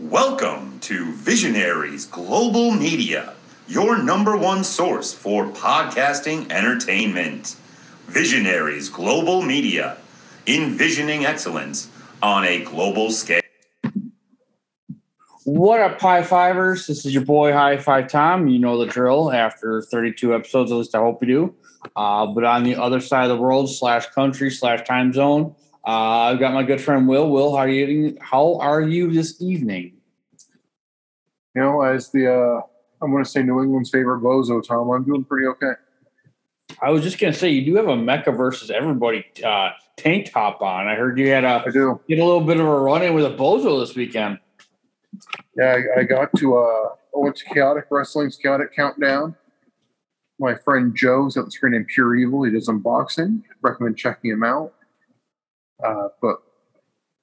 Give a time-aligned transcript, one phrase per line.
[0.00, 3.34] Welcome to Visionaries Global Media,
[3.66, 7.56] your number one source for podcasting entertainment.
[8.06, 9.96] Visionaries Global Media,
[10.46, 11.90] envisioning excellence
[12.22, 13.40] on a global scale.
[15.42, 16.86] What up, High Fivers?
[16.86, 18.46] This is your boy High Five Tom.
[18.46, 19.32] You know the drill.
[19.32, 21.54] After 32 episodes, at least I hope you do.
[21.96, 25.56] Uh, but on the other side of the world, slash country, slash time zone,
[25.86, 27.30] uh, I've got my good friend Will.
[27.30, 28.16] Will, how are you?
[28.20, 29.94] How are you this evening?
[31.54, 32.60] You know, as the uh,
[33.02, 34.90] I'm going to say New England's favorite bozo, Tom.
[34.90, 35.72] I'm doing pretty okay.
[36.82, 40.30] I was just going to say you do have a Mecca versus everybody uh, tank
[40.30, 40.86] top on.
[40.86, 42.00] I heard you had a I do.
[42.08, 44.38] get a little bit of a run in with a bozo this weekend.
[45.56, 46.58] Yeah, I, I got to.
[46.58, 49.34] Uh, I went to Chaotic Wrestling's Chaotic Countdown.
[50.38, 52.44] My friend Joe's got the screen named Pure Evil.
[52.44, 53.42] He does unboxing.
[53.60, 54.74] Recommend checking him out.
[55.84, 56.36] Uh, but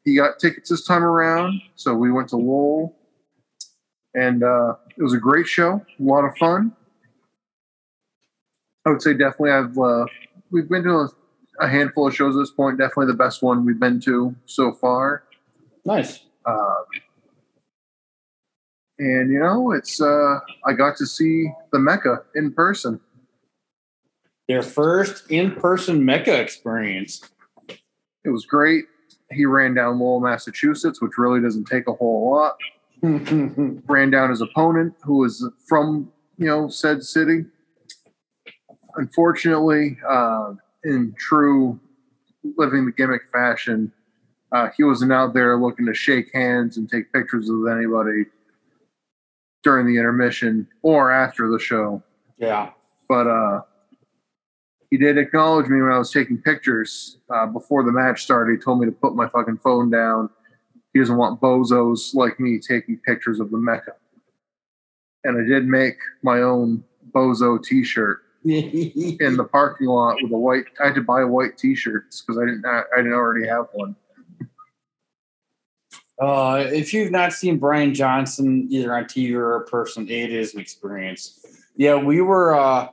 [0.04, 2.96] he got tickets this time around, so we went to Lowell,
[4.14, 5.82] and uh, it was a great show.
[6.00, 6.74] A lot of fun.
[8.86, 10.06] I would say definitely I've uh,
[10.52, 11.10] we've been to a,
[11.60, 12.78] a handful of shows at this point.
[12.78, 15.24] Definitely the best one we've been to so far.
[15.86, 16.22] Nice.
[16.46, 16.84] Uh,
[19.00, 23.02] and you know, it's uh, I got to see the Mecca in person.
[24.48, 27.22] Their first in-person Mecca experience.
[28.26, 28.86] It was great.
[29.32, 32.58] He ran down Lowell, Massachusetts, which really doesn't take a whole lot.
[33.88, 37.46] Ran down his opponent, who was from you know said city.
[38.96, 40.54] Unfortunately, uh,
[40.84, 41.80] in true
[42.58, 43.92] living the gimmick fashion,
[44.52, 48.26] uh, he wasn't out there looking to shake hands and take pictures with anybody
[49.64, 52.02] during the intermission or after the show.
[52.38, 52.70] yeah.
[53.10, 53.62] but uh,
[54.90, 58.52] he did acknowledge me when I was taking pictures uh, before the match started.
[58.52, 60.30] He told me to put my fucking phone down.
[60.94, 63.94] He doesn't want bozos like me taking pictures of the Mecca.
[65.24, 70.66] And I did make my own bozo T-shirt in the parking lot with a white.
[70.82, 72.66] I had to buy white T-shirts because I didn't.
[72.66, 73.96] I didn't already have one.
[76.22, 80.54] Uh, if you've not seen Brian Johnson either on TV or in person, it is
[80.54, 81.46] an experience.
[81.76, 82.90] Yeah, we were uh,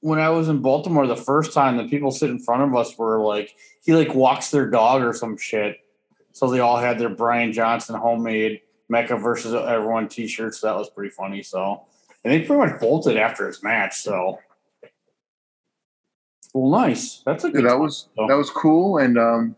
[0.00, 1.76] when I was in Baltimore the first time.
[1.76, 5.12] The people sitting in front of us were like, he like walks their dog or
[5.12, 5.78] some shit.
[6.32, 10.60] So they all had their Brian Johnson homemade Mecca versus everyone T-shirts.
[10.60, 11.42] So that was pretty funny.
[11.42, 11.82] So
[12.24, 13.96] and they pretty much bolted after his match.
[13.96, 14.38] So
[16.54, 17.22] well, nice.
[17.26, 17.64] That's a Yeah, good.
[17.64, 18.26] that time, was though.
[18.28, 18.98] that was cool.
[18.98, 19.56] And um,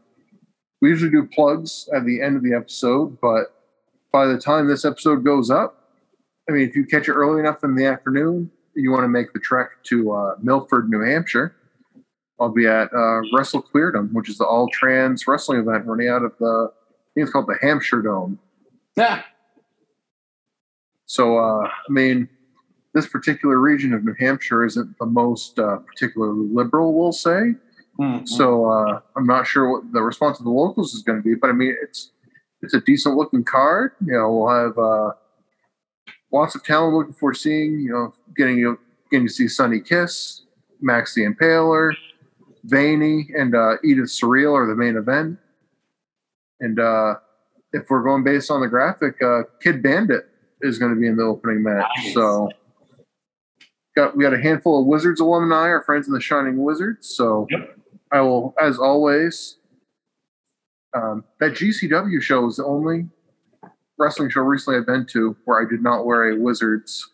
[0.81, 3.55] we usually do plugs at the end of the episode, but
[4.13, 5.93] by the time this episode goes up,
[6.49, 9.33] I mean, if you catch it early enough in the afternoon, you want to make
[9.33, 11.55] the trek to uh, Milford, New Hampshire.
[12.41, 16.23] I'll be at uh, Wrestle Queerdom, which is the all trans wrestling event running out
[16.23, 18.39] of the, I think it's called the Hampshire Dome.
[18.97, 19.23] yeah.
[21.07, 22.29] So, uh, I mean,
[22.95, 27.55] this particular region of New Hampshire isn't the most uh, particularly liberal, we'll say.
[27.99, 28.29] Mhm.
[28.29, 31.35] So uh, I'm not sure what the response of the locals is going to be,
[31.35, 32.13] but I mean it's
[32.63, 33.93] it's a decent looking card.
[34.05, 35.13] You know, we'll have uh,
[36.33, 37.81] lots of talent looking for seeing.
[37.81, 38.79] You know, getting you
[39.11, 40.43] getting to see Sonny Kiss,
[40.81, 41.93] Max the Impaler,
[42.65, 45.39] Vaney, and uh, Edith Surreal are the main event.
[46.61, 47.17] And uh,
[47.73, 50.29] if we're going based on the graphic, uh, Kid Bandit
[50.61, 51.87] is going to be in the opening match.
[51.99, 52.15] Nice.
[52.15, 52.51] So.
[53.97, 57.09] Got, we got a handful of Wizards alumni, our friends in the Shining Wizards.
[57.17, 57.49] So
[58.13, 59.57] I will, as always,
[60.95, 63.09] um, that GCW show is the only
[63.99, 67.11] wrestling show recently I've been to where I did not wear a Wizards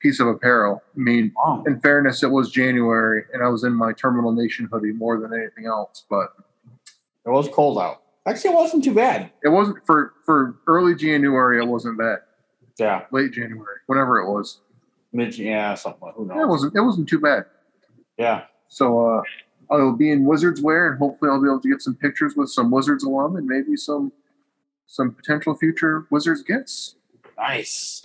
[0.00, 0.82] piece of apparel.
[0.96, 1.62] I mean, Wow.
[1.66, 5.32] in fairness, it was January and I was in my Terminal Nation hoodie more than
[5.34, 6.32] anything else, but
[7.24, 8.02] It was cold out.
[8.26, 9.30] Actually, it wasn't too bad.
[9.44, 12.18] it wasn't for, for early January, it wasn't bad.
[12.78, 14.60] Yeah, Late January, whenever it was,
[15.12, 15.36] mid.
[15.36, 16.10] Yeah, something.
[16.16, 16.40] Who knows?
[16.42, 17.44] it wasn't, it wasn't too bad.
[18.16, 18.44] Yeah.
[18.68, 19.22] So uh,
[19.70, 22.48] I'll be in Wizards wear, and hopefully I'll be able to get some pictures with
[22.48, 24.10] some Wizards alum and maybe some
[24.86, 26.96] some potential future Wizards guests.
[27.38, 28.04] Nice.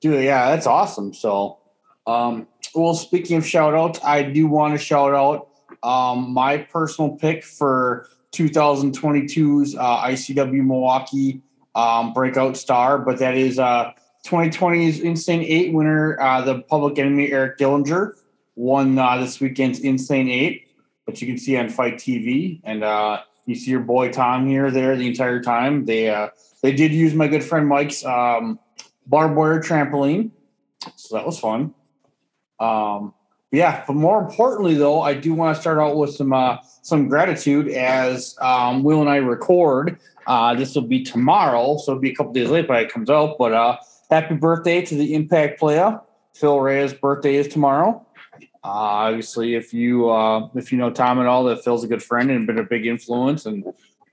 [0.00, 1.12] Dude, yeah, that's awesome.
[1.12, 1.58] So,
[2.06, 5.48] um, well, speaking of shout outs, I do want to shout out
[5.82, 11.42] um, my personal pick for 2022's uh, ICW Milwaukee
[11.74, 13.92] um, breakout star, but that is uh,
[14.24, 18.12] 2020's Insane 8 winner, uh, the public enemy Eric Dillinger,
[18.56, 20.66] won uh, this weekend's Insane 8,
[21.04, 22.60] which you can see on Fight TV.
[22.64, 25.84] And uh, you see your boy Tom here there the entire time.
[25.84, 26.28] They uh,
[26.62, 28.58] they did use my good friend Mike's um,
[29.06, 30.30] barbed wire trampoline,
[30.96, 31.74] so that was fun.
[32.60, 33.12] Um,
[33.50, 37.08] yeah, but more importantly, though, I do want to start out with some uh, some
[37.08, 39.98] gratitude as um, Will and I record.
[40.26, 43.10] Uh, this will be tomorrow, so it'll be a couple days late by it comes
[43.10, 43.36] out.
[43.38, 43.76] But uh,
[44.10, 46.00] happy birthday to the Impact player.
[46.34, 48.03] Phil Reyes' birthday is tomorrow.
[48.64, 52.02] Uh, obviously, if you uh, if you know Tom at all, that Phil's a good
[52.02, 53.62] friend and been a big influence, and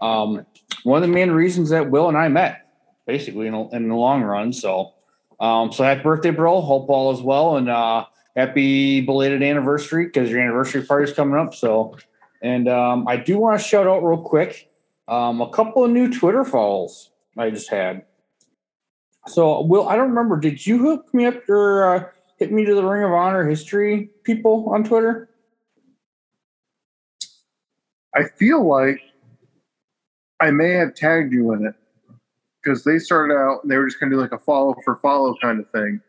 [0.01, 0.45] um,
[0.83, 2.67] one of the main reasons that Will and I met,
[3.07, 4.51] basically in, in the long run.
[4.51, 4.91] So,
[5.39, 6.59] um, so happy birthday, bro!
[6.59, 8.05] Hope all is well, and uh,
[8.35, 11.55] happy belated anniversary because your anniversary party is coming up.
[11.55, 11.97] So,
[12.41, 14.69] and um, I do want to shout out real quick
[15.07, 18.03] um, a couple of new Twitter follows I just had.
[19.27, 20.37] So, Will, I don't remember.
[20.37, 22.03] Did you hook me up or uh,
[22.41, 25.29] hit me to the Ring of Honor history people on Twitter?
[28.15, 28.99] I feel like
[30.39, 31.75] I may have tagged you in it
[32.63, 34.95] because they started out and they were just going to do like a follow for
[34.95, 36.01] follow kind of thing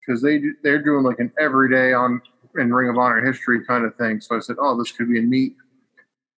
[0.00, 2.22] because they do, they're doing like an everyday on
[2.56, 4.22] in Ring of Honor history kind of thing.
[4.22, 5.54] So I said, oh, this could be a neat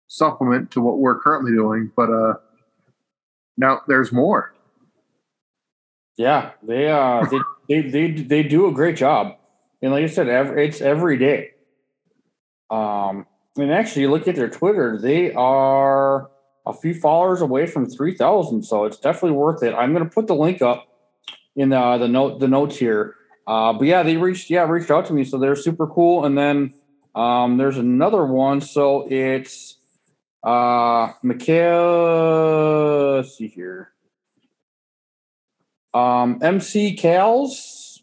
[0.08, 1.92] supplement to what we're currently doing.
[1.94, 2.34] But uh,
[3.56, 4.52] now there's more.
[6.16, 7.38] Yeah, they uh they,
[7.70, 9.36] they they they do a great job,
[9.80, 11.52] and like I said, every, it's every day.
[12.68, 13.26] Um,
[13.56, 16.28] and actually, you look at their Twitter; they are
[16.66, 19.72] a few followers away from three thousand, so it's definitely worth it.
[19.72, 20.88] I'm going to put the link up
[21.54, 23.14] in the the note the notes here.
[23.46, 26.24] Uh, but yeah, they reached yeah reached out to me, so they're super cool.
[26.24, 26.74] And then
[27.14, 29.76] um, there's another one, so it's
[30.42, 33.22] uh Mikhail.
[33.22, 33.92] See here.
[35.92, 38.02] Um, MC Cal's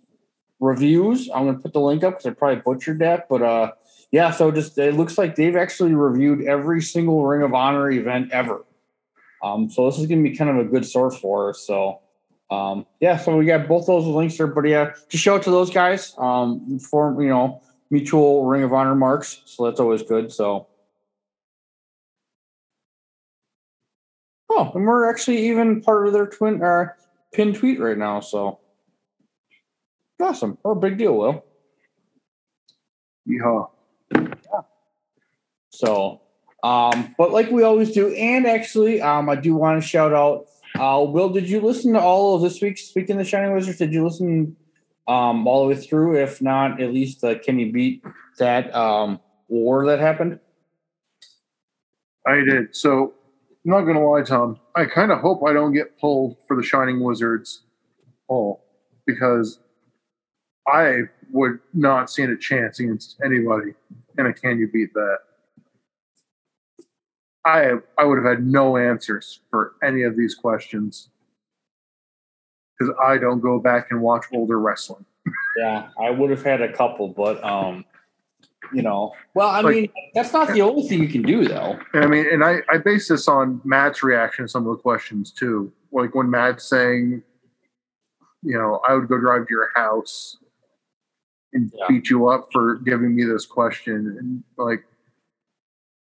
[0.60, 1.30] reviews.
[1.34, 3.72] I'm gonna put the link up because I probably butchered that, but uh,
[4.12, 4.32] yeah.
[4.32, 8.66] So just it looks like they've actually reviewed every single Ring of Honor event ever.
[9.44, 11.66] Um, so this is gonna be kind of a good source for us.
[11.66, 12.02] So
[12.50, 15.52] um, yeah, so we got both those links there, but yeah, just show it to
[15.52, 16.14] those guys.
[16.18, 20.32] Um, for you know mutual Ring of Honor marks, so that's always good.
[20.32, 20.68] So.
[24.50, 26.98] Oh, and we're actually even part of their twin or
[27.34, 28.20] pin tweet right now.
[28.20, 28.60] So
[30.22, 30.58] awesome.
[30.66, 31.44] Oh, big deal, Will.
[33.26, 33.64] Yeah.
[35.70, 36.22] So,
[36.64, 40.46] um, but like we always do, and actually, um, I do want to shout out.
[40.76, 43.78] Uh, Will, did you listen to all of this week's Speaking the Shining Wizards?
[43.78, 44.56] Did you listen
[45.08, 46.22] um, all the way through?
[46.22, 48.04] If not, at least uh, can you beat
[48.38, 50.40] that um, war that happened?
[52.26, 52.76] I did.
[52.76, 53.14] So
[53.68, 54.58] I'm not gonna lie, Tom.
[54.76, 57.64] I kind of hope I don't get pulled for the Shining Wizards
[58.30, 58.64] poll
[59.06, 59.60] because
[60.66, 63.74] I would not stand a chance against anybody
[64.18, 65.18] in a can you beat that.
[67.44, 71.10] I I would have had no answers for any of these questions
[72.80, 75.04] because I don't go back and watch older wrestling.
[75.58, 77.84] Yeah, I would have had a couple, but um,
[78.74, 81.80] you know, well, I Like- mean, that's not the only thing you can do, though.
[81.94, 85.32] I mean, and I, I base this on Matt's reaction to some of the questions
[85.32, 85.72] too.
[85.92, 87.24] Like when Matt's saying,
[88.44, 90.38] you know, I would go drive to your house
[91.54, 91.86] and Yeah.
[91.88, 94.16] beat you up for giving me this question.
[94.20, 94.84] And like,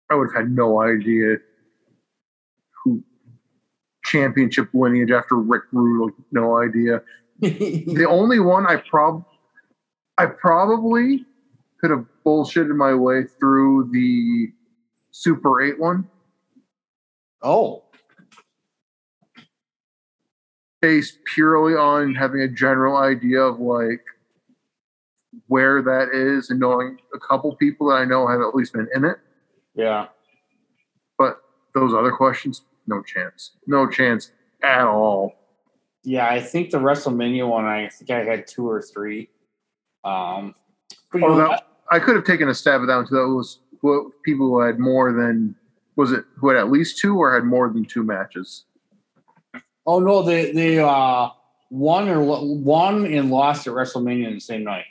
[0.09, 1.37] I would have had no idea
[2.83, 3.03] who
[4.05, 7.01] championship lineage after Rick Rude, like, no idea.
[7.41, 9.25] The only one I prob
[10.17, 11.25] I probably
[11.83, 14.49] could have bullshitted my way through the
[15.11, 16.07] Super 8 one
[17.41, 17.83] oh,
[20.79, 24.01] based purely on having a general idea of like
[25.47, 28.87] where that is and knowing a couple people that I know have at least been
[28.95, 29.17] in it.
[29.75, 30.05] yeah.
[31.17, 31.41] But
[31.75, 33.57] those other questions, no chance.
[33.67, 34.31] No chance
[34.63, 35.35] at all.
[36.05, 39.27] Yeah, I think the WrestleMania one, I think I had two or three.
[40.05, 40.55] Um,
[41.21, 43.13] Oh, that, I could have taken a stab at that one too.
[43.13, 45.53] That was who, people who had more than
[45.95, 48.65] was it who had at least two or had more than two matches.
[49.85, 51.29] oh no, they they uh
[51.69, 54.85] won or won and lost at WrestleMania in the same night.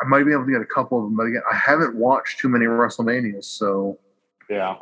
[0.00, 2.38] I might be able to get a couple of them, but again, I haven't watched
[2.38, 3.98] too many WrestleManias, so
[4.48, 4.76] Yeah,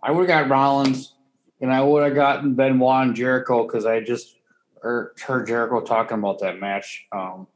[0.00, 1.14] I would have got Rollins,
[1.60, 4.36] and I would have gotten Benoit and Jericho because I just
[4.80, 7.06] heard, heard Jericho talking about that match.
[7.10, 7.48] Um,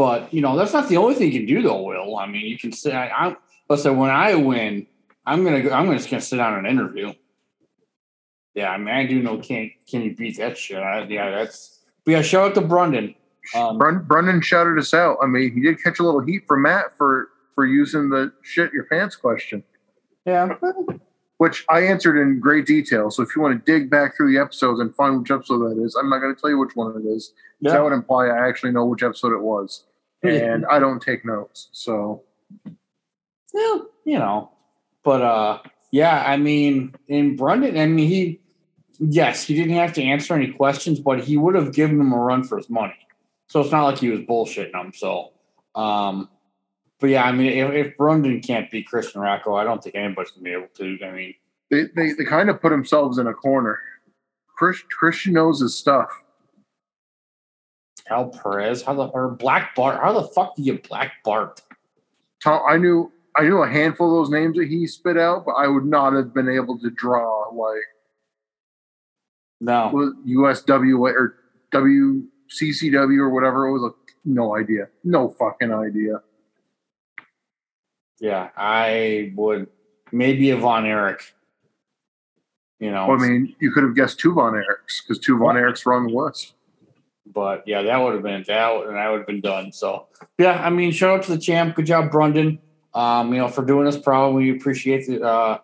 [0.00, 1.82] but you know, that's not the only thing you can do, though.
[1.82, 3.36] Will I mean, you can say, I, I'm
[3.68, 3.98] listen.
[3.98, 4.86] When I win,
[5.26, 7.12] I'm gonna go, I'm gonna just gonna sit down and interview.
[8.54, 10.78] Yeah, I mean, I do know can can you beat that shit?
[10.78, 11.80] I, yeah, that's.
[12.06, 13.14] But yeah, shout out to Brendan.
[13.54, 15.18] Um, Brun- Brendan shouted us out.
[15.22, 18.72] I mean, he did catch a little heat from Matt for for using the shit
[18.72, 19.62] your pants question.
[20.24, 20.54] Yeah,
[21.36, 23.10] which I answered in great detail.
[23.10, 25.82] So if you want to dig back through the episodes and find which episode that
[25.84, 27.34] is, I'm not going to tell you which one it is.
[27.60, 29.84] That would imply I actually know which episode it was,
[30.22, 31.68] and I don't take notes.
[31.72, 32.22] So
[33.52, 34.50] Well, you know,
[35.02, 35.58] but uh,
[35.90, 38.40] yeah, I mean, in Brendan, I mean, he,
[38.98, 42.18] yes, he didn't have to answer any questions, but he would have given him a
[42.18, 42.96] run for his money.
[43.48, 44.92] So it's not like he was bullshitting him.
[44.94, 45.32] So,
[45.74, 46.28] um,
[47.00, 50.30] but yeah, I mean, if, if Brendan can't beat Christian Rocco, I don't think anybody's
[50.30, 50.98] gonna be able to.
[51.04, 51.34] I mean,
[51.70, 53.80] they they, they kind of put themselves in a corner.
[54.56, 56.10] Chris, Christian knows his stuff.
[58.10, 61.62] Al Perez, how the or Black Bart, how the fuck do you Black Bart?
[62.42, 65.52] Tom, I knew I knew a handful of those names that he spit out, but
[65.52, 67.84] I would not have been able to draw like
[69.60, 71.36] No, USW or
[71.72, 73.82] WCCW or whatever it was.
[73.82, 73.92] Like,
[74.24, 76.20] no idea, no fucking idea.
[78.20, 79.68] yeah, I would
[80.12, 81.34] maybe a Von Erich.
[82.80, 85.56] You know, Well, I mean, you could have guessed two Von Erichs because two Von
[85.56, 86.54] Erichs were on the list.
[87.32, 89.72] But yeah, that would have been that, and I would have been done.
[89.72, 90.06] So
[90.38, 91.76] yeah, I mean, shout out to the champ.
[91.76, 92.58] Good job, Brendan.
[92.94, 93.96] Um, you know, for doing this.
[93.98, 95.58] Probably appreciate the uh,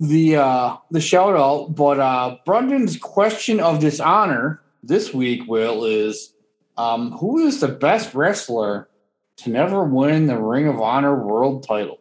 [0.00, 1.74] the uh, the shout out.
[1.74, 6.34] But uh, Brendan's question of dishonor this week, Will, is
[6.76, 8.88] um, who is the best wrestler
[9.36, 12.00] to never win the Ring of Honor World Title?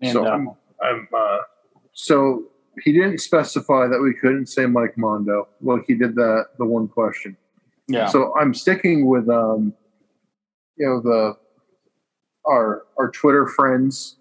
[0.00, 0.50] And So, uh, I'm-
[0.82, 1.38] I'm uh,
[1.92, 2.44] so
[2.82, 5.48] he didn't specify that we couldn't say Mike Mondo.
[5.60, 7.36] Like he did that the one question.
[7.88, 9.74] yeah, So I'm sticking with um,
[10.76, 11.36] you know the
[12.46, 14.16] our our Twitter friends,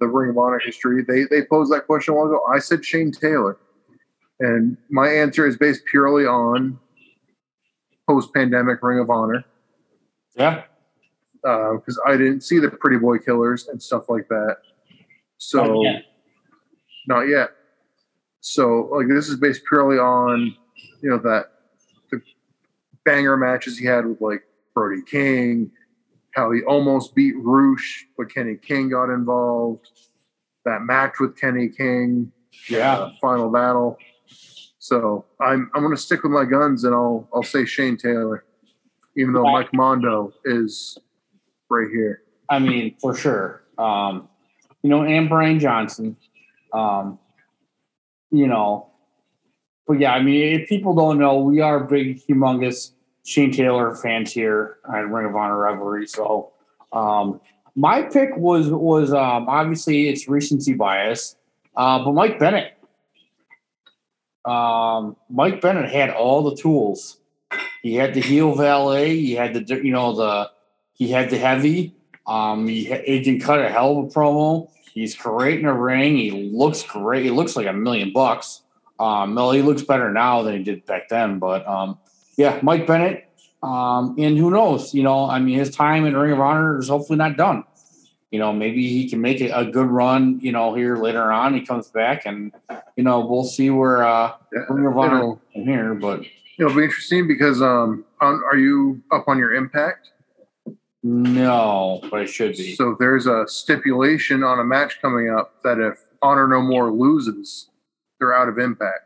[0.00, 1.04] the Ring of Honor history.
[1.06, 2.40] They they posed that question a while ago.
[2.52, 3.58] I said Shane Taylor,
[4.40, 6.78] and my answer is based purely on
[8.08, 9.44] post pandemic Ring of Honor
[10.36, 10.62] yeah,
[11.42, 14.58] because I didn't see the Pretty Boy Killers and stuff like that.
[15.38, 16.02] So Not yet.
[17.06, 17.50] Not yet.
[18.40, 20.54] So like this is based purely on
[21.02, 21.46] you know that
[22.10, 22.20] the
[23.04, 24.42] banger matches he had with like
[24.74, 25.70] Brody King,
[26.34, 29.88] how he almost beat Roosh, but Kenny King got involved.
[30.64, 32.32] That match with Kenny King,
[32.68, 32.98] yeah.
[32.98, 33.96] uh, final battle.
[34.78, 38.44] So I'm I'm gonna stick with my guns and I'll I'll say Shane Taylor,
[39.16, 40.98] even though Mike Mondo is
[41.68, 42.22] right here.
[42.48, 43.64] I mean, for sure.
[43.78, 44.28] Um,
[44.82, 46.16] you know, and Brian Johnson.
[46.72, 47.18] Um,
[48.30, 48.90] you know,
[49.86, 52.90] but yeah, I mean, if people don't know, we are big, humongous
[53.24, 56.06] Shane Taylor fans here at Ring of Honor Revelry.
[56.06, 56.52] So,
[56.92, 57.40] um,
[57.74, 61.36] my pick was was um, obviously it's recency bias,
[61.76, 62.72] uh, but Mike Bennett.
[64.44, 67.18] Um, Mike Bennett had all the tools.
[67.82, 69.16] He had the heel valet.
[69.16, 70.50] He had the you know the
[70.94, 71.94] he had the heavy.
[72.26, 72.86] Um, he,
[73.22, 74.68] can cut a hell of a promo.
[74.96, 76.16] He's great in a ring.
[76.16, 77.22] He looks great.
[77.22, 78.62] He looks like a million bucks.
[78.98, 81.38] Um, well, he looks better now than he did back then.
[81.38, 81.98] But um,
[82.38, 83.28] yeah, Mike Bennett.
[83.62, 84.94] Um, and who knows?
[84.94, 87.64] You know, I mean, his time in Ring of Honor is hopefully not done.
[88.30, 90.40] You know, maybe he can make a good run.
[90.40, 92.54] You know, here later on, he comes back, and
[92.96, 94.32] you know, we'll see where uh,
[94.70, 95.94] Ring of Honor from here.
[95.94, 96.22] But
[96.58, 100.12] it'll be interesting because um, on, are you up on your impact?
[101.06, 102.74] No, but it should be.
[102.74, 107.70] So there's a stipulation on a match coming up that if Honor No More loses,
[108.18, 109.04] they're out of impact.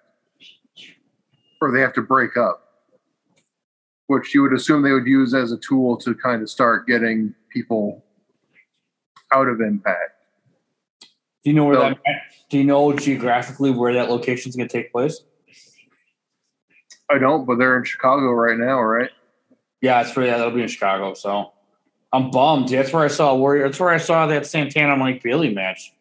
[1.61, 2.67] Or they have to break up.
[4.07, 7.35] Which you would assume they would use as a tool to kind of start getting
[7.51, 8.03] people
[9.33, 10.25] out of impact.
[11.03, 11.99] Do you know where So- that?
[12.49, 15.21] Do you know geographically where that location is going to take place?
[17.11, 19.11] I don't, but they're in Chicago right now, right?
[19.83, 21.15] Yeah, it's for yeah, that'll be in Chicago.
[21.15, 21.53] So
[22.13, 22.69] I'm bummed.
[22.69, 23.65] That's where I saw Warrior.
[23.65, 25.93] That's where I saw that Santana Mike Bailey match.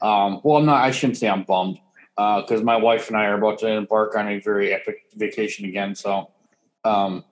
[0.00, 0.82] Um, well, I'm not.
[0.82, 1.78] I shouldn't say I'm bummed
[2.16, 5.94] because my wife and I are about to embark on a very epic vacation again.
[5.94, 6.30] So,
[6.84, 7.24] um,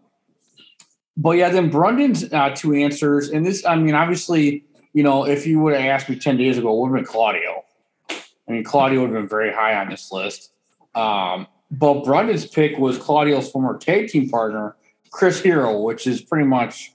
[1.17, 3.65] but yeah, then Brendan's uh, two answers, and this.
[3.65, 6.81] I mean, obviously, you know, if you would have asked me ten days ago, it
[6.81, 7.65] would have been Claudio.
[8.11, 10.53] I mean, Claudio would have been very high on this list.
[10.95, 14.77] Um, but Brendan's pick was Claudio's former tag team partner,
[15.11, 16.93] Chris Hero, which is pretty much,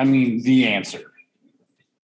[0.00, 1.12] I mean, the answer.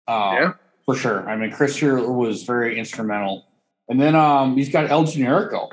[0.10, 0.54] Um, Yeah.
[0.86, 1.30] For sure.
[1.30, 3.46] I mean, Chris Hero was very instrumental.
[3.90, 5.70] And then um, he's got El Generico.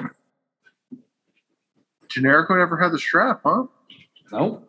[2.09, 3.65] Generico never had the strap, huh?
[4.33, 4.69] Nope.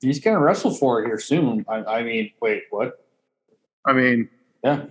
[0.00, 1.66] He's going to wrestle for it here soon.
[1.68, 3.04] I, I mean, wait, what?
[3.84, 4.28] I mean,
[4.64, 4.86] Yeah.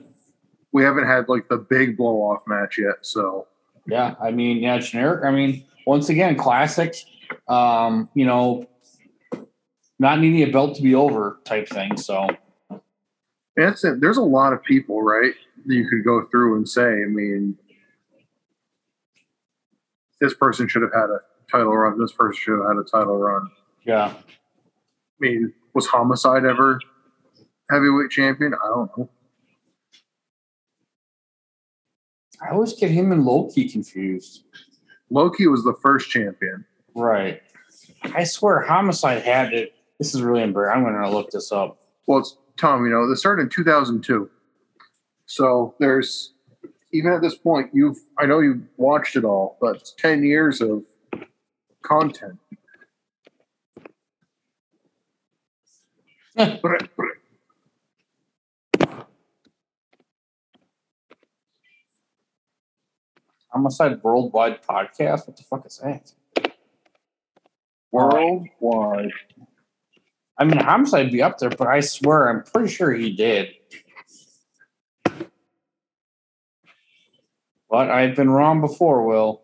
[0.71, 3.47] we haven't had like the big blow off match yet, so
[3.87, 5.23] Yeah, I mean, yeah, generic.
[5.23, 6.95] I mean, once again, classic.
[7.47, 8.67] Um, you know,
[9.99, 11.97] not needing a belt to be over type thing.
[11.97, 12.27] So,
[13.55, 13.99] That's it.
[14.01, 15.33] There's a lot of people, right?
[15.65, 17.57] That you could go through and say, I mean,
[20.21, 21.19] this person should have had a
[21.51, 21.99] title run.
[21.99, 23.49] This person should have had a title run.
[23.85, 24.13] Yeah.
[24.13, 24.23] I
[25.19, 26.79] mean, was Homicide ever
[27.71, 28.53] heavyweight champion?
[28.53, 29.09] I don't know.
[32.41, 34.43] I always get him and Low Ki confused.
[35.09, 36.65] Low Ki was the first champion.
[36.93, 37.41] Right.
[38.03, 39.73] I swear Homicide had it.
[39.99, 40.85] This is really embarrassing.
[40.85, 41.79] I'm going to look this up.
[42.05, 42.85] Well, it's Tom.
[42.85, 44.29] You know, this started in 2002.
[45.25, 46.33] So there's
[46.93, 50.61] even at this point, you've I know you've watched it all, but it's 10 years
[50.61, 50.83] of
[51.81, 52.39] content.
[56.37, 56.77] I'm a
[63.51, 65.27] Homicide Worldwide Podcast.
[65.27, 66.11] What the fuck is that?
[67.91, 69.11] Worldwide.
[70.39, 73.49] I mean, Homicide be up there, but I swear I'm pretty sure he did.
[77.69, 79.41] But I've been wrong before, Will.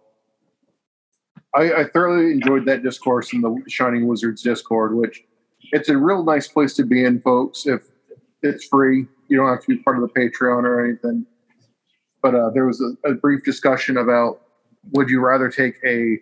[1.55, 5.23] I, I thoroughly enjoyed that discourse in the Shining Wizards Discord, which
[5.71, 7.65] it's a real nice place to be in, folks.
[7.65, 7.83] If
[8.41, 11.25] it's free, you don't have to be part of the Patreon or anything.
[12.21, 14.41] But uh, there was a, a brief discussion about
[14.91, 16.17] would you rather take a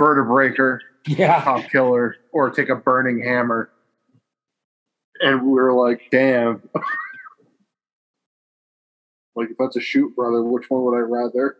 [0.00, 1.42] vertebreaker, Yeah.
[1.42, 3.70] Cop Killa, or take a burning hammer?
[5.20, 6.62] And we were like, damn.
[9.34, 11.56] like, if that's a shoot, brother, which one would I rather?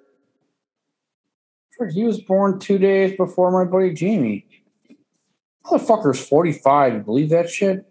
[1.93, 4.47] He was born two days before my buddy Jamie.
[5.65, 6.95] Motherfucker's 45.
[6.95, 7.87] You believe that shit?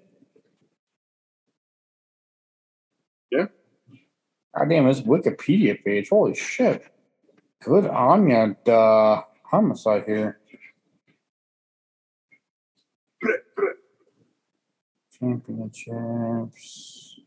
[3.31, 3.45] Yeah.
[4.57, 6.09] God damn, his Wikipedia page.
[6.09, 6.85] Holy shit.
[7.63, 10.39] Good on ya, uh, homicide here.
[15.19, 17.19] Championships.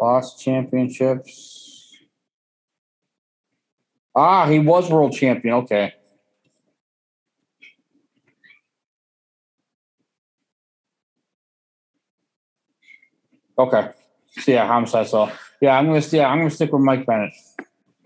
[0.00, 1.96] Lost championships.
[4.14, 5.54] Ah, he was world champion.
[5.54, 5.92] Okay.
[13.58, 13.90] Okay.
[14.30, 15.06] So yeah, homicide.
[15.06, 15.30] So
[15.60, 17.32] yeah, I'm gonna yeah, I'm gonna stick with Mike Bennett.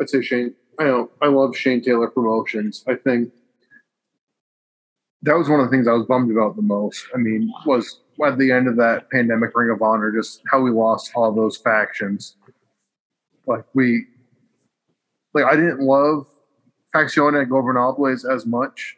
[0.00, 0.54] I'd say Shane.
[0.78, 1.10] I know.
[1.20, 2.84] I love Shane Taylor Promotions.
[2.86, 3.32] I think
[5.22, 7.06] that was one of the things I was bummed about the most.
[7.14, 10.70] I mean, was at the end of that pandemic Ring of Honor, just how we
[10.70, 12.36] lost all those factions.
[13.46, 14.06] Like we,
[15.34, 16.26] like I didn't love
[16.94, 18.96] Faccione and Gobernables as much,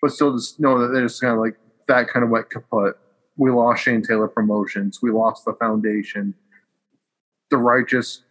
[0.00, 1.56] but still just know that they're just kind of like
[1.88, 2.96] that kind of went kaput.
[3.36, 5.00] We lost Shane Taylor Promotions.
[5.02, 6.34] We lost the foundation.
[7.50, 8.22] The righteous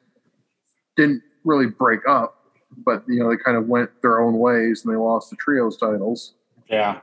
[0.96, 2.38] didn't really break up,
[2.86, 5.78] but you know they kind of went their own ways and they lost the trios
[5.78, 6.36] titles.
[6.70, 7.02] Yeah.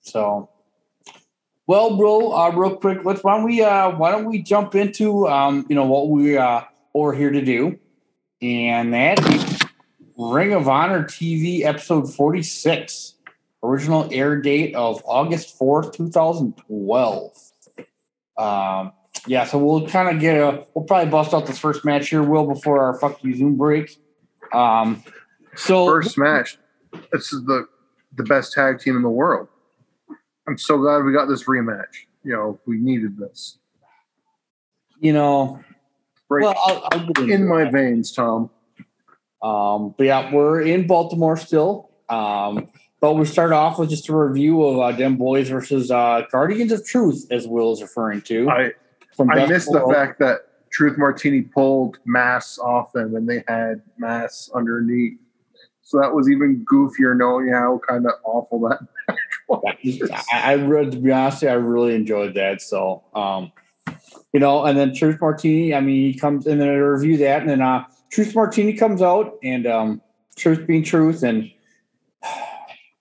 [0.00, 0.50] So,
[1.66, 5.26] well, bro, uh, real quick, let's why don't we uh, why don't we jump into
[5.28, 7.78] um, you know what we uh, we're here to do,
[8.42, 9.18] and that
[10.16, 13.14] Ring of Honor TV episode forty six,
[13.62, 17.32] original air date of August fourth, two thousand twelve.
[18.36, 18.92] Um,
[19.26, 22.22] yeah, so we'll kind of get a we'll probably bust out this first match here,
[22.22, 23.98] Will, before our fuck you Zoom break.
[24.52, 25.02] Um,
[25.56, 26.58] so First match.
[27.12, 27.66] This is the
[28.16, 29.48] the best tag team in the world.
[30.46, 32.06] I'm so glad we got this rematch.
[32.22, 33.58] You know, we needed this.
[35.00, 35.60] you know,
[36.30, 37.72] Right well, I'll, I'll in my that.
[37.72, 38.50] veins, Tom.
[39.42, 41.90] Um, but yeah, we're in Baltimore still.
[42.08, 42.68] Um,
[43.00, 46.72] but we start off with just a review of uh, Dem Boys versus uh, Guardians
[46.72, 48.48] of Truth, as Will is referring to.
[48.48, 48.72] I
[49.14, 53.82] from I missed the fact that Truth Martini pulled mass off them and they had
[53.98, 55.20] mass underneath.
[55.84, 59.18] So that was even goofier knowing how kind of awful that match
[59.48, 60.10] was.
[60.32, 62.62] I, I really, to be honest, I really enjoyed that.
[62.62, 63.52] So, um,
[64.32, 65.74] you know, and then Truth Martini.
[65.74, 69.02] I mean, he comes in and I review that, and then uh, Truth Martini comes
[69.02, 70.02] out, and um,
[70.36, 71.50] Truth being Truth, and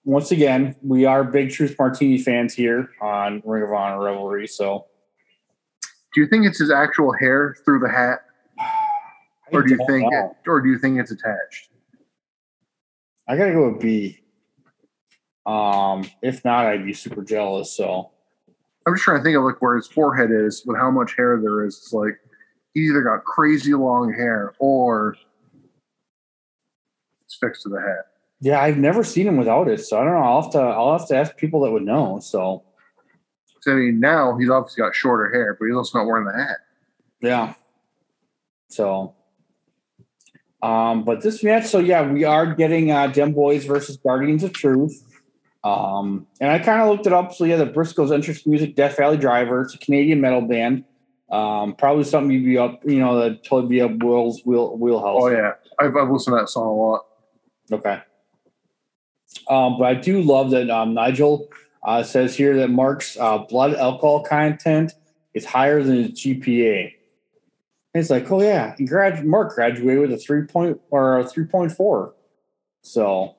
[0.03, 4.45] once again, we are big Truth Martini fans here on Ring of Honor Revelry.
[4.45, 4.87] So,
[6.13, 8.25] Do you think it's his actual hair through the hat,
[9.53, 10.35] or do you think know.
[10.37, 11.69] it, or do you think it's attached?
[13.27, 14.19] I gotta go with B.
[15.45, 17.75] Um, if not, I'd be super jealous.
[17.75, 18.11] So,
[18.85, 21.39] I'm just trying to think of like where his forehead is with how much hair
[21.41, 21.77] there is.
[21.77, 22.19] It's like
[22.73, 25.15] he either got crazy long hair or
[27.25, 28.07] it's fixed to the hat.
[28.41, 29.79] yeah, I've never seen him without it.
[29.81, 30.19] So I don't know.
[30.19, 30.59] I'll have to.
[30.59, 32.19] I'll have to ask people that would know.
[32.19, 32.63] So.
[33.61, 36.33] So, I mean, now he's obviously got shorter hair, but he's also not wearing the
[36.33, 36.57] hat.
[37.21, 37.53] Yeah.
[38.67, 39.15] So,
[40.63, 44.53] um, but this match, so yeah, we are getting uh, Dem Boys versus Guardians of
[44.53, 45.03] Truth.
[45.61, 47.33] Um, and I kind of looked it up.
[47.33, 49.61] So yeah, the Briscoes Entrance Music Death Valley Driver.
[49.61, 50.85] It's a Canadian metal band.
[51.29, 55.19] Um, probably something you'd be up, you know, that totally be up Will's wheel, wheelhouse.
[55.19, 57.05] Oh yeah, I've, I've listened to that song a lot.
[57.71, 58.01] Okay.
[59.49, 61.49] Um, but I do love that um, Nigel
[61.83, 64.93] uh, says here that Mark's uh, blood alcohol content
[65.33, 66.93] is higher than his GPA.
[67.93, 71.27] And it's like, oh yeah, he grad- Mark graduated with a three point or a
[71.27, 72.15] three point four.
[72.81, 73.35] So,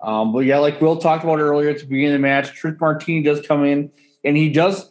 [0.00, 2.80] um, but yeah, like Will talked about earlier at the beginning of the match, Truth
[2.80, 3.90] Martini does come in
[4.24, 4.90] and he does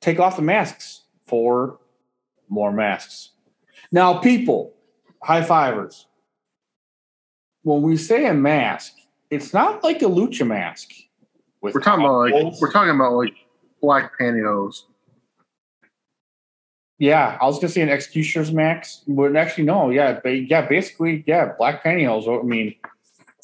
[0.00, 1.78] take off the masks for
[2.48, 3.30] more masks.
[3.92, 4.74] Now, people,
[5.22, 6.06] high fivers.
[7.62, 8.94] When we say a mask,
[9.30, 10.90] it's not like a lucha mask.
[11.60, 12.60] With We're talking about like holes.
[12.60, 13.34] we're talking about like
[13.82, 14.82] black pantyhose.
[16.98, 19.90] Yeah, I was gonna say an executioner's max, but actually no.
[19.90, 22.26] Yeah, but yeah, basically, yeah, black pantyhose.
[22.28, 22.74] I mean,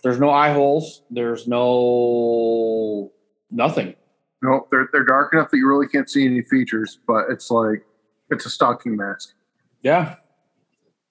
[0.02, 1.02] there's no eye holes.
[1.10, 3.12] There's no
[3.50, 3.94] nothing.
[4.42, 7.84] No, they're they're dark enough that you really can't see any features, but it's like
[8.30, 9.34] it's a stocking mask.
[9.82, 10.16] Yeah.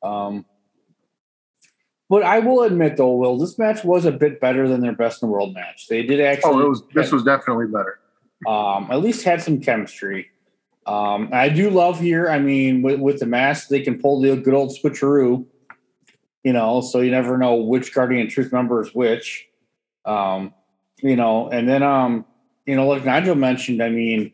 [0.03, 0.45] Um.
[2.09, 5.23] But I will admit though, Will, this match was a bit better than their best
[5.23, 5.87] in the world match.
[5.87, 6.55] They did actually.
[6.55, 7.99] Oh, it was this was definitely better.
[8.45, 10.29] um, at least had some chemistry.
[10.85, 12.27] Um, I do love here.
[12.29, 15.45] I mean, with, with the mask, they can pull the good old switcheroo,
[16.43, 19.47] you know, so you never know which Guardian Truth member is which.
[20.05, 20.53] Um,
[21.01, 22.25] you know, and then, um,
[22.65, 24.33] you know, like Nigel mentioned, I mean,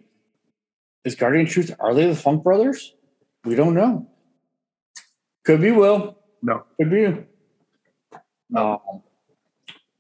[1.05, 2.93] is Guardian Truth, are they the Funk Brothers?
[3.45, 4.07] We don't know.
[5.45, 6.17] Could be Will.
[6.41, 6.63] No.
[6.77, 7.05] Could be.
[8.55, 9.03] Um,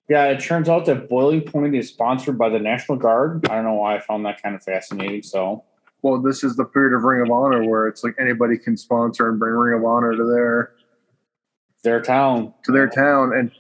[0.09, 3.47] yeah, it turns out that Boiling Point is sponsored by the National Guard.
[3.47, 5.21] I don't know why I found that kind of fascinating.
[5.21, 5.63] So,
[6.01, 9.29] Well, this is the period of Ring of Honor where it's like anybody can sponsor
[9.29, 10.71] and bring Ring of Honor to their
[11.83, 12.53] their town.
[12.65, 13.51] to their town, and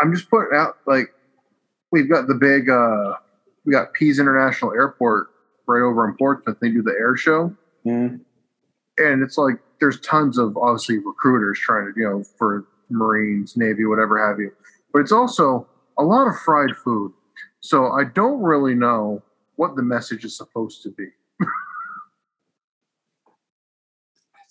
[0.00, 1.08] I'm just putting out like
[1.90, 3.14] we've got the big uh
[3.64, 5.28] we got Pease International Airport
[5.66, 6.58] right over in Portsmouth.
[6.60, 7.54] They do the air show,
[7.86, 8.20] Mm,
[8.98, 13.84] and it's like there's tons of obviously recruiters trying to you know for Marines, Navy,
[13.86, 14.52] whatever have you.
[14.92, 15.66] But it's also
[15.98, 17.12] a lot of fried food.
[17.60, 19.22] So I don't really know
[19.62, 21.06] what the message is supposed to be.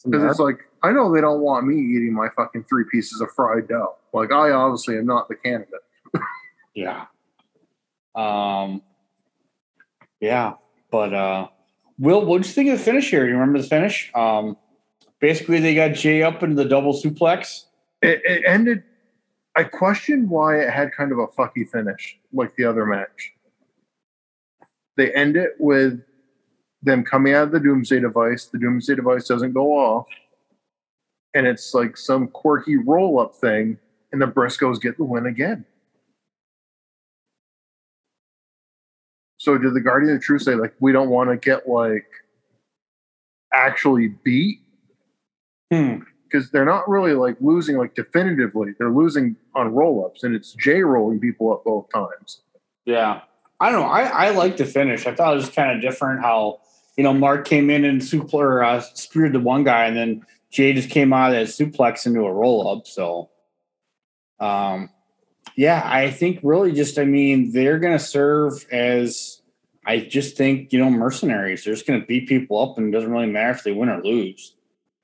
[0.06, 3.30] Because it's like I know they don't want me eating my fucking three pieces of
[3.36, 3.98] fried dough.
[4.14, 5.82] Like I obviously am not the candidate.
[6.74, 7.08] yeah.
[8.16, 8.82] Um.
[10.22, 10.54] Yeah,
[10.92, 11.48] but uh,
[12.00, 13.28] Will, what'd you think of the finish here?
[13.28, 14.12] You remember the finish?
[14.16, 14.58] Um,
[15.20, 17.66] basically, they got Jay up into the double suplex.
[18.02, 18.84] It, it ended.
[19.56, 23.34] I questioned why it had kind of a fucky finish like the other match.
[24.98, 26.02] They end it with
[26.84, 28.46] them coming out of the Doomsday device.
[28.46, 30.08] The Doomsday device doesn't go off,
[31.34, 33.78] and it's like some quirky roll up thing,
[34.12, 35.66] and the Briscoes get the win again.
[39.38, 42.06] So did the Guardian of Truth say like we don't want to get like
[43.54, 44.60] actually beat
[45.72, 46.00] Hmm.
[46.24, 48.74] because they're not really like losing like definitively.
[48.78, 52.42] They're losing on roll ups, and it's Jay rolling people up both times.
[52.86, 53.22] Yeah.
[53.62, 53.88] I don't know.
[53.88, 55.06] I, I like the finish.
[55.06, 56.62] I thought it was kind of different how,
[56.98, 60.74] you know, Mark came in and suplex uh, speared the one guy, and then Jay
[60.74, 62.88] just came out of that suplex into a roll up.
[62.88, 63.30] So,
[64.40, 64.90] um,
[65.56, 69.44] yeah, I think really just, I mean, they're going to serve as,
[69.86, 71.64] I just think, you know, mercenaries.
[71.64, 73.90] They're just going to beat people up, and it doesn't really matter if they win
[73.90, 74.56] or lose,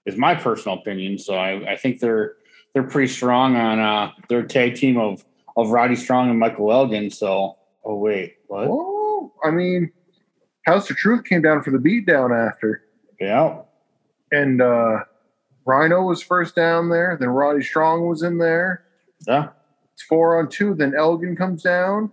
[0.07, 1.19] is my personal opinion.
[1.19, 2.33] So I, I think they're,
[2.73, 5.23] they're pretty strong on uh, their tag team of,
[5.55, 7.11] of Roddy Strong and Michael Elgin.
[7.11, 7.56] So,
[7.87, 9.31] oh, wait, what?
[9.43, 9.91] I mean,
[10.65, 12.83] House of Truth came down for the beatdown after,
[13.19, 13.61] Yeah.
[14.31, 14.99] and uh,
[15.65, 17.17] Rhino was first down there.
[17.19, 18.83] Then Roddy Strong was in there.
[19.27, 19.49] Yeah.
[19.93, 20.75] It's four on two.
[20.75, 22.11] Then Elgin comes down.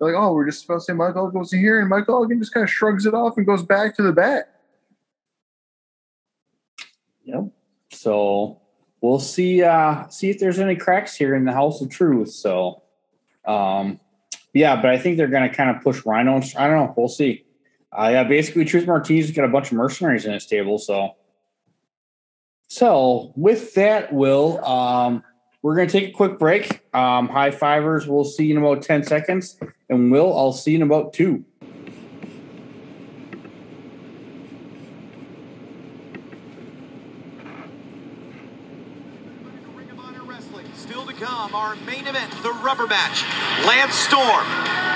[0.00, 2.38] They're like, oh, we're just supposed to say Michael Elgin was here, and Michael Elgin
[2.38, 4.54] just kind of shrugs it off and goes back to the bat.
[7.24, 7.44] Yep.
[7.90, 8.60] So
[9.00, 12.30] we'll see uh see if there's any cracks here in the House of Truth.
[12.30, 12.82] So
[13.44, 14.00] um
[14.58, 16.36] yeah, but I think they're gonna kind of push Rhino.
[16.56, 16.94] I don't know.
[16.96, 17.44] We'll see.
[17.96, 21.14] Uh yeah, basically Truth Martini got a bunch of mercenaries in his table, so
[22.66, 25.22] so with that, Will, um
[25.62, 26.84] we're gonna take a quick break.
[26.92, 29.60] Um high fivers, we'll see you in about 10 seconds.
[29.88, 31.44] And Will, I'll see you in about two.
[39.76, 40.66] Ring of Honor Wrestling.
[40.74, 43.24] Still to come, our main event, the rubber match.
[43.66, 44.46] Lance Storm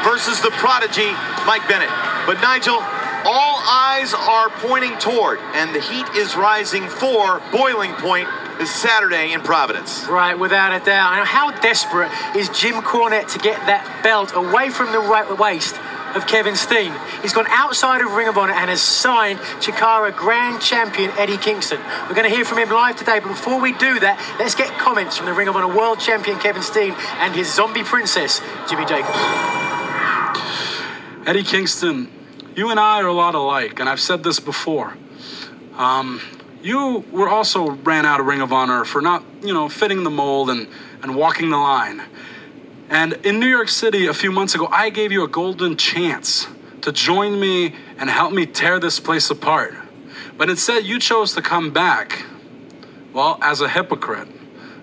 [0.05, 1.11] versus the prodigy,
[1.44, 1.90] Mike Bennett.
[2.25, 2.79] But Nigel,
[3.27, 9.33] all eyes are pointing toward, and the heat is rising for Boiling Point, this Saturday
[9.33, 10.07] in Providence.
[10.07, 11.27] Right, without a doubt.
[11.27, 15.75] How desperate is Jim Cornette to get that belt away from the right waist
[16.16, 16.92] of Kevin Steen?
[17.22, 21.81] He's gone outside of Ring of Honor and has signed Chikara Grand Champion Eddie Kingston.
[22.09, 24.68] We're going to hear from him live today, but before we do that, let's get
[24.79, 28.85] comments from the Ring of Honor World Champion Kevin Steen and his zombie princess, Jimmy
[28.85, 29.18] Jacobs.
[31.27, 32.11] Eddie Kingston,
[32.57, 34.96] you and I are a lot alike, and I've said this before.
[35.77, 36.20] Um,
[36.62, 40.11] you were also ran out of Ring of Honor for not, you know, fitting the
[40.11, 40.68] mold and,
[41.03, 42.03] and walking the line.
[42.93, 46.47] And in New York City a few months ago, I gave you a golden chance
[46.83, 49.75] to join me and help me tear this place apart.
[50.37, 52.23] But instead, you chose to come back,
[53.15, 54.29] well, as a hypocrite.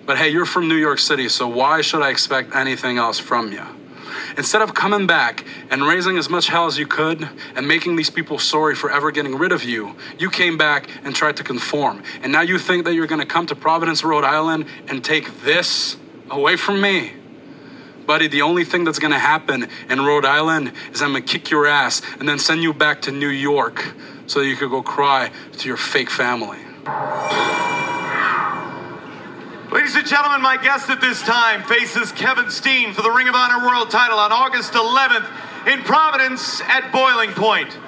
[0.06, 3.52] But hey, you're from New York City, so why should I expect anything else from
[3.52, 3.62] you?
[4.36, 8.10] Instead of coming back and raising as much hell as you could and making these
[8.10, 12.02] people sorry for ever getting rid of you, you came back and tried to conform.
[12.24, 15.42] And now you think that you're going to come to Providence, Rhode Island and take
[15.42, 15.96] this
[16.28, 17.19] away from me?
[18.10, 21.32] Buddy, the only thing that's going to happen in Rhode Island is I'm going to
[21.32, 23.94] kick your ass and then send you back to New York
[24.26, 26.58] so that you could go cry to your fake family.
[29.70, 33.36] Ladies and gentlemen, my guest at this time faces Kevin Steen for the Ring of
[33.36, 37.78] Honor World title on August 11th in Providence at Boiling Point.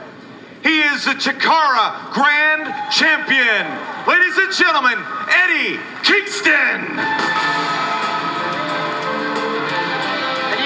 [0.62, 3.66] He is the Chikara Grand Champion.
[4.06, 5.04] Ladies and gentlemen,
[5.34, 7.81] Eddie Kingston.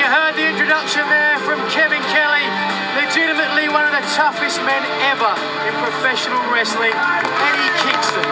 [0.07, 2.47] Heard the introduction there from Kevin Kelly,
[2.95, 4.79] legitimately one of the toughest men
[5.11, 5.35] ever
[5.67, 8.23] in professional wrestling, Eddie Kingston.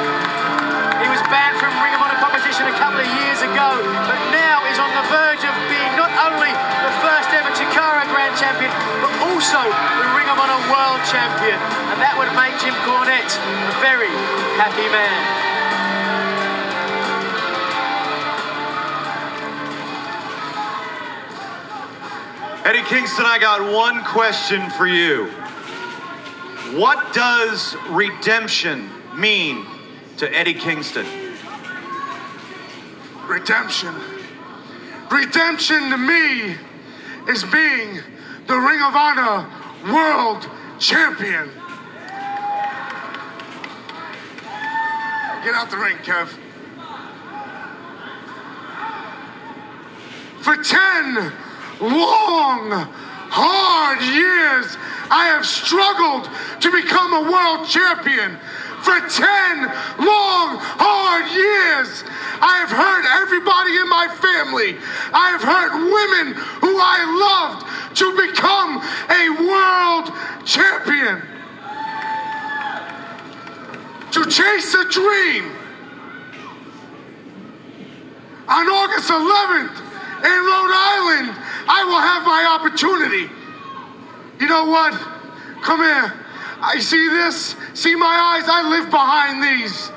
[1.03, 4.63] He was banned from Ring of Honor competition a couple of years ago, but now
[4.71, 8.71] is on the verge of being not only the first ever Chikara Grand Champion,
[9.03, 11.59] but also the Ring of Honor World Champion.
[11.91, 14.15] And that would make Jim Cornette a very
[14.63, 15.44] happy man.
[22.65, 25.27] Eddie Kingston, I got one question for you.
[26.79, 29.67] What does redemption mean
[30.17, 31.07] to Eddie Kingston?
[33.27, 33.95] redemption.
[35.11, 36.57] Redemption to me
[37.29, 38.01] is being
[38.47, 39.49] the Ring of Honor
[39.93, 40.49] World
[40.79, 41.51] Champion.
[45.45, 46.29] Get out the ring, Kev.
[50.43, 51.33] For 10
[51.81, 52.71] long,
[53.31, 54.77] hard years,
[55.11, 58.39] I have struggled to become a world champion.
[58.85, 59.07] For 10
[60.05, 62.05] long, hard years,
[62.41, 64.77] I have hurt everybody in my family.
[65.13, 67.65] I have hurt women who I loved
[67.97, 70.13] to become a world
[70.45, 71.23] champion.
[74.13, 75.51] To chase a dream.
[78.47, 79.84] On August 11th
[80.25, 81.29] in Rhode Island,
[81.69, 83.29] I will have my opportunity.
[84.41, 84.93] You know what?
[85.63, 86.13] Come here.
[86.61, 87.57] I see this.
[87.75, 88.49] See my eyes?
[88.49, 89.93] I live behind these.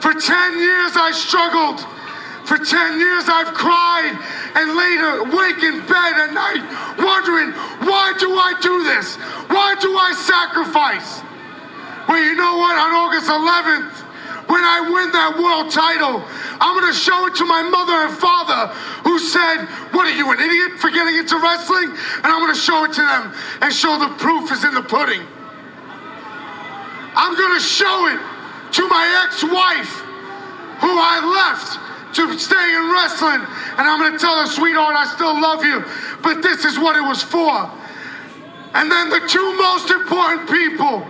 [0.00, 1.80] For 10 years I struggled.
[2.44, 4.16] For 10 years I've cried
[4.56, 6.64] and laid awake in bed at night
[6.98, 7.52] wondering,
[7.86, 9.16] why do I do this?
[9.48, 11.22] Why do I sacrifice?
[12.08, 12.76] Well, you know what?
[12.76, 13.99] On August 11th,
[14.50, 16.26] when I win that world title,
[16.58, 18.74] I'm going to show it to my mother and father
[19.06, 21.86] who said, What are you, an idiot for getting into wrestling?
[21.86, 23.30] And I'm going to show it to them
[23.62, 25.22] and show the proof is in the pudding.
[27.14, 28.18] I'm going to show it
[28.74, 30.02] to my ex wife
[30.82, 31.78] who I left
[32.18, 33.46] to stay in wrestling.
[33.78, 35.86] And I'm going to tell her, sweetheart, I still love you,
[36.26, 37.70] but this is what it was for.
[38.74, 41.06] And then the two most important people.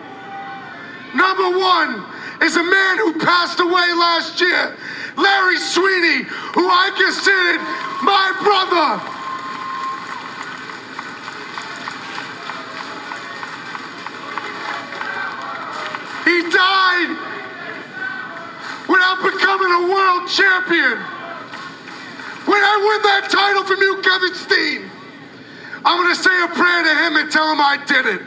[1.17, 2.10] Number one
[2.43, 4.77] is a man who passed away last year,
[5.17, 6.25] Larry Sweeney,
[6.55, 7.61] who I considered
[8.03, 9.01] my brother.
[16.25, 17.17] He died
[18.89, 20.99] without becoming a world champion.
[22.47, 24.91] When I win that title from you, Kevin Steen,
[25.85, 28.23] I'm going to say a prayer to him and tell him I did it.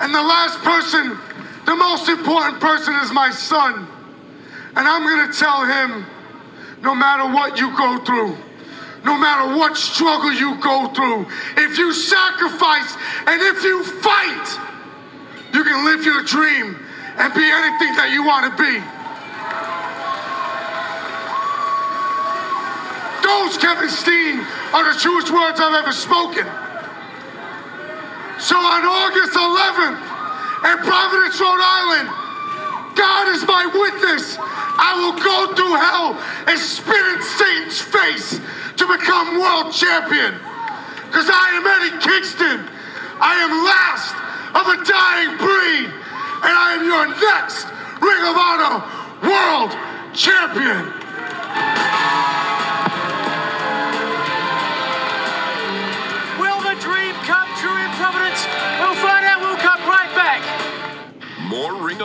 [0.00, 1.18] And the last person,
[1.66, 3.86] the most important person, is my son.
[4.74, 6.06] And I'm going to tell him
[6.82, 8.36] no matter what you go through,
[9.04, 12.96] no matter what struggle you go through, if you sacrifice
[13.26, 14.58] and if you fight,
[15.52, 16.76] you can live your dream
[17.18, 18.80] and be anything that you want to be.
[23.22, 24.40] Those, Kevin Steen,
[24.74, 26.46] are the truest words I've ever spoken.
[28.40, 30.11] So on August 11th
[30.62, 32.06] in Providence, Rhode Island,
[32.94, 34.36] God is my witness.
[34.38, 36.14] I will go through hell
[36.46, 38.38] and spit in Satan's face
[38.76, 40.38] to become world champion.
[41.10, 42.62] Because I am Eddie Kingston.
[43.18, 44.14] I am last
[44.54, 45.88] of a dying breed.
[46.42, 47.66] And I am your next
[48.00, 48.82] Ring of Honor
[49.22, 49.72] world
[50.14, 51.02] champion.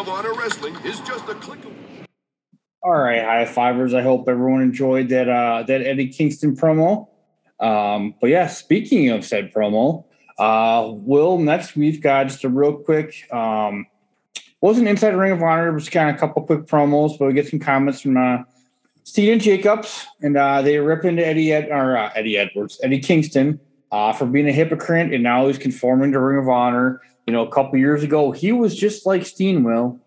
[0.08, 1.76] Of Honor Wrestling is just a click away.
[2.82, 3.94] All right, high fivers.
[3.94, 7.08] I hope everyone enjoyed that uh, that Eddie Kingston promo.
[7.60, 10.06] Um, but yeah, speaking of said promo,
[10.40, 13.32] uh, Will, next we've got just a real quick.
[13.34, 13.88] Um,
[14.62, 17.48] wasn't inside Ring of Honor, was kind of a couple quick promos, but we get
[17.48, 18.44] some comments from uh,
[19.06, 23.60] Jacobs, and uh, they rip into Eddie Ed, or uh, Eddie Edwards, Eddie Kingston,
[23.92, 27.02] uh, for being a hypocrite, and now he's conforming to Ring of Honor.
[27.28, 29.64] You know, a couple years ago, he was just like Steen.
[29.64, 30.00] Will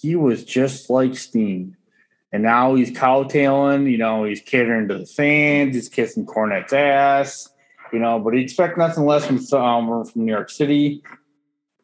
[0.00, 1.76] he was just like Steen,
[2.32, 3.86] and now he's cowtailing.
[3.86, 5.74] You know, he's catering to the fans.
[5.74, 7.48] He's kissing Cornette's ass.
[7.92, 11.02] You know, but he expect nothing less from um, from New York City.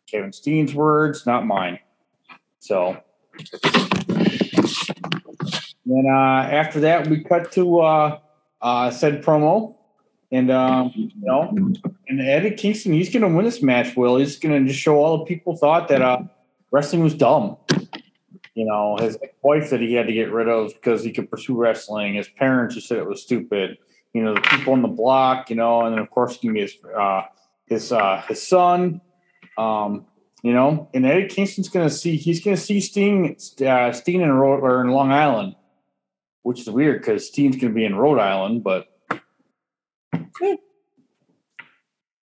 [0.07, 1.79] Kevin Steen's words, not mine.
[2.59, 2.99] So
[5.87, 8.19] then uh, after that, we cut to uh,
[8.61, 9.77] uh, said promo,
[10.33, 11.55] and um, you know,
[12.09, 13.95] and Eddie Kingston, he's going to win this match.
[13.97, 16.23] Will he's going to just show all the people thought that uh,
[16.71, 17.59] wrestling was dumb.
[18.55, 21.55] You know, his wife that he had to get rid of because he could pursue
[21.55, 22.15] wrestling.
[22.15, 23.77] His parents just said it was stupid.
[24.15, 25.51] You know, the people on the block.
[25.51, 27.23] You know, and then of course, he his uh,
[27.67, 29.03] his uh, his son.
[29.59, 30.07] Um,
[30.43, 34.23] you know, and Eddie Kingston's going to see he's going to see Steen uh, Steen
[34.23, 35.57] in Rhode or in Long Island,
[36.43, 38.92] which is weird because Steen's going to be in Rhode Island, but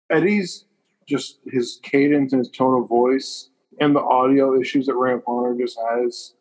[0.09, 0.65] Eddie's
[1.07, 5.23] just his cadence and his tone of voice and the audio issues that Ring of
[5.27, 6.33] Honor just has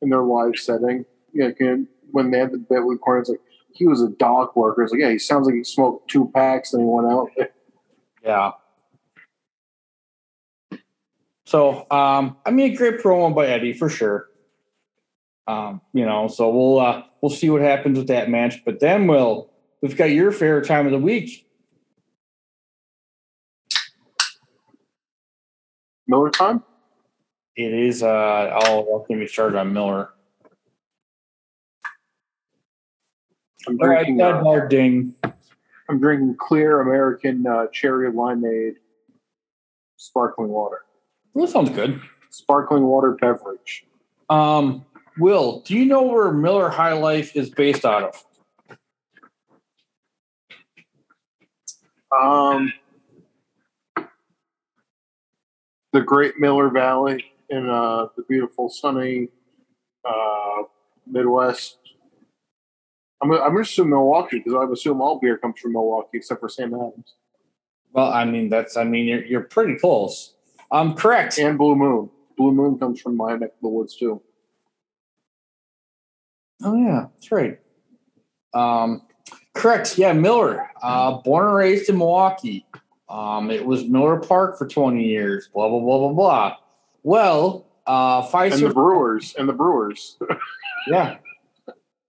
[0.00, 1.04] in their live setting.
[1.32, 3.40] Yeah, can, when they had the bit with Cornette, it's like
[3.74, 4.82] he was a dock worker.
[4.82, 7.28] It's like, yeah, he sounds like he smoked two packs and he went out.
[8.24, 8.52] yeah.
[11.46, 14.28] So, um, I mean, a great promo by Eddie for sure.
[15.46, 18.64] Um, you know, so we'll uh, we'll see what happens with that match.
[18.64, 19.51] But then we'll
[19.82, 21.46] we've got your favorite time of the week.
[26.06, 26.62] Miller time?
[27.56, 28.02] It is.
[28.02, 30.10] Uh, oh, don't get me started on Miller.
[33.66, 35.14] I'm All right, drinking, uh, Harding.
[35.88, 38.74] I'm drinking clear American uh, cherry limeade
[39.96, 40.82] sparkling water.
[41.34, 42.00] That sounds good.
[42.30, 43.84] Sparkling water beverage.
[44.30, 44.84] Um,
[45.18, 48.24] Will, do you know where Miller High Life is based out of?
[52.20, 52.72] Um,
[55.92, 59.28] the Great Miller Valley in uh, the beautiful sunny
[60.04, 60.62] uh,
[61.06, 61.78] Midwest.
[63.22, 66.48] I'm, I'm going to Milwaukee because I assume all beer comes from Milwaukee except for
[66.48, 67.14] Sam Adams
[67.92, 68.76] Well, I mean, that's.
[68.76, 70.34] I mean, you're you're pretty close.
[70.70, 71.38] I'm correct.
[71.38, 72.10] and Blue Moon.
[72.36, 74.20] Blue Moon comes from my neck of the woods too.
[76.64, 77.58] Oh yeah, that's right.
[78.54, 79.02] Um,
[79.54, 79.98] correct.
[79.98, 80.70] Yeah, Miller.
[80.82, 82.66] Uh, born and raised in Milwaukee.
[83.08, 85.48] Um, it was Miller Park for 20 years.
[85.52, 86.56] Blah blah blah blah blah.
[87.02, 90.18] Well, uh, And the Brewers and the Brewers.
[90.86, 91.18] yeah,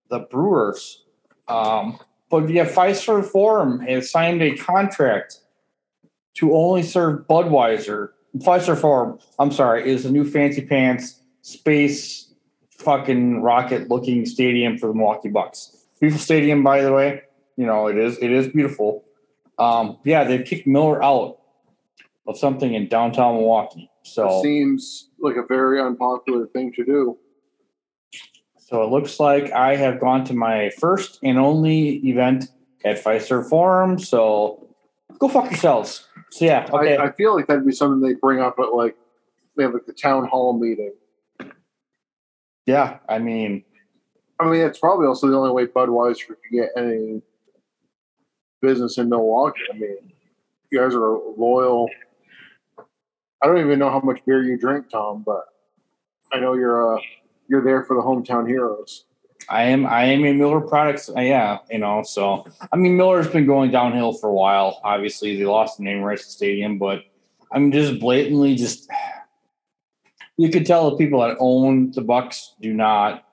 [0.09, 1.03] the Brewers.
[1.47, 5.39] Um, but yeah, Fiserv Forum has signed a contract
[6.35, 8.09] to only serve Budweiser.
[8.37, 12.33] Fiserv Forum, I'm sorry, is the new fancy pants space
[12.71, 15.85] fucking rocket looking stadium for the Milwaukee Bucks.
[15.99, 17.21] Beautiful stadium, by the way.
[17.57, 19.05] You know, it is it is beautiful.
[19.59, 21.39] Um, yeah, they've kicked Miller out
[22.27, 23.89] of something in downtown Milwaukee.
[24.03, 27.17] So it Seems like a very unpopular thing to do.
[28.57, 32.45] So it looks like I have gone to my first and only event
[32.83, 33.99] at Fiserv Forum.
[33.99, 34.67] So
[35.19, 36.07] go fuck yourselves.
[36.31, 36.97] So yeah, okay.
[36.97, 38.95] I, I feel like that'd be something they bring up at like
[39.55, 40.93] they have like the town hall meeting.
[42.65, 43.63] yeah, I mean,
[44.39, 47.21] I mean, it's probably also the only way Budweiser could get any
[48.63, 49.61] business in Milwaukee.
[49.71, 49.97] I mean,
[50.71, 51.87] you guys are loyal.
[53.41, 55.43] I don't even know how much beer you drink, Tom, but
[56.31, 56.99] I know you're uh
[57.47, 59.05] you're there for the hometown heroes.
[59.49, 61.09] I am I am a Miller Products.
[61.09, 62.01] Uh, yeah, you know.
[62.03, 64.79] So I mean, Miller's been going downhill for a while.
[64.83, 67.03] Obviously, they lost the name rights to stadium, but
[67.51, 68.89] I'm just blatantly just.
[70.37, 73.23] You could tell the people that own the Bucks do not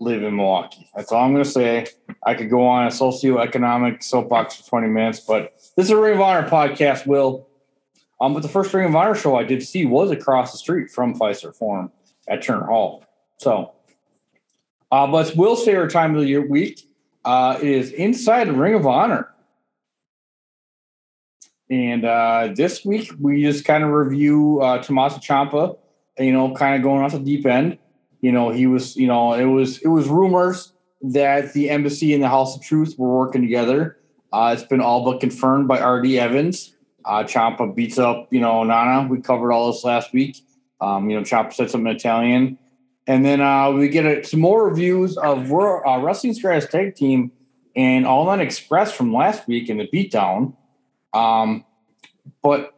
[0.00, 0.88] live in Milwaukee.
[0.94, 1.86] That's all I'm going to say.
[2.24, 6.14] I could go on a socioeconomic soapbox for 20 minutes, but this is a Ring
[6.14, 7.06] of Honor podcast.
[7.06, 7.48] Will,
[8.20, 10.90] um, but the first Ring of Honor show I did see was across the street
[10.90, 11.90] from Fiserv Forum.
[12.28, 13.04] at Turner Hall.
[13.38, 13.72] So,
[14.90, 16.88] uh, but it's Will's favorite time of the year week.
[17.24, 19.30] Uh, is inside the Ring of Honor.
[21.70, 25.78] And uh, this week we just kind of review uh, Ciampa,
[26.18, 27.78] you know, kind of going off the deep end.
[28.24, 30.72] You know, he was, you know, it was it was rumors
[31.02, 33.98] that the embassy and the House of Truth were working together.
[34.32, 36.74] Uh, it's been all but confirmed by RD Evans.
[37.04, 39.06] Uh, Ciampa beats up, you know, Nana.
[39.08, 40.38] We covered all this last week.
[40.80, 42.58] Um, you know, Ciampa said something in Italian.
[43.06, 47.30] And then uh, we get a, some more reviews of uh, Wrestling's Greatest Tag Team
[47.76, 50.56] and All Night Express from last week in the beatdown.
[51.12, 51.66] Um,
[52.42, 52.72] but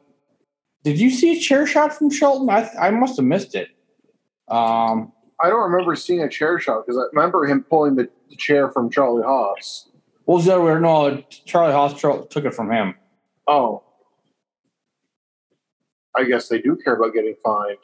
[0.83, 2.51] did you see a chair shot from Shelton?
[2.51, 3.69] I, I must have missed it.
[4.49, 5.13] Um,
[5.43, 8.71] I don't remember seeing a chair shot because I remember him pulling the, the chair
[8.71, 9.91] from Charlie Haas.
[10.25, 10.81] what was the other?
[10.81, 12.95] No, Charlie Haas took it from him.
[13.47, 13.83] Oh.
[16.17, 17.77] I guess they do care about getting fined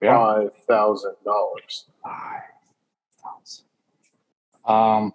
[0.00, 0.16] Yeah.
[0.16, 1.86] five thousand dollars.
[4.64, 5.12] Um,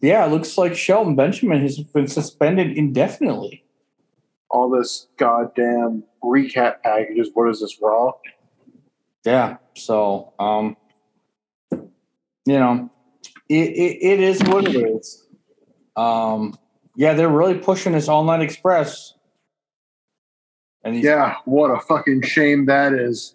[0.00, 3.64] yeah, it looks like Shelton Benjamin has been suspended indefinitely.
[4.50, 7.30] All this goddamn recap packages.
[7.34, 8.12] What is this raw?
[9.26, 9.56] Yeah.
[9.74, 10.76] So, um,
[11.72, 12.90] you know,
[13.48, 15.26] it, it, it is what it is.
[15.96, 16.56] Um,
[16.94, 19.14] yeah, they're really pushing this all night express.
[20.84, 23.34] And Yeah, what a fucking shame that is.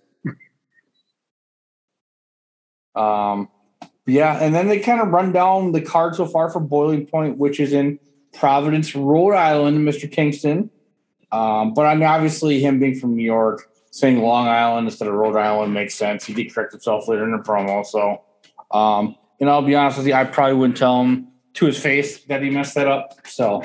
[2.95, 3.49] um,
[4.07, 7.37] yeah, and then they kind of run down the card so far for Boiling Point,
[7.37, 7.99] which is in
[8.33, 10.09] Providence, Rhode Island, Mr.
[10.09, 10.69] Kingston.
[11.33, 15.13] Um, but I mean, obviously, him being from New York, saying Long Island instead of
[15.13, 16.25] Rhode Island makes sense.
[16.25, 17.85] He did correct himself later in the promo.
[17.85, 18.21] So,
[18.71, 22.23] um, and I'll be honest with you, I probably wouldn't tell him to his face
[22.25, 23.27] that he messed that up.
[23.27, 23.63] So,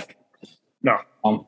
[0.83, 0.99] No.
[1.24, 1.47] Um,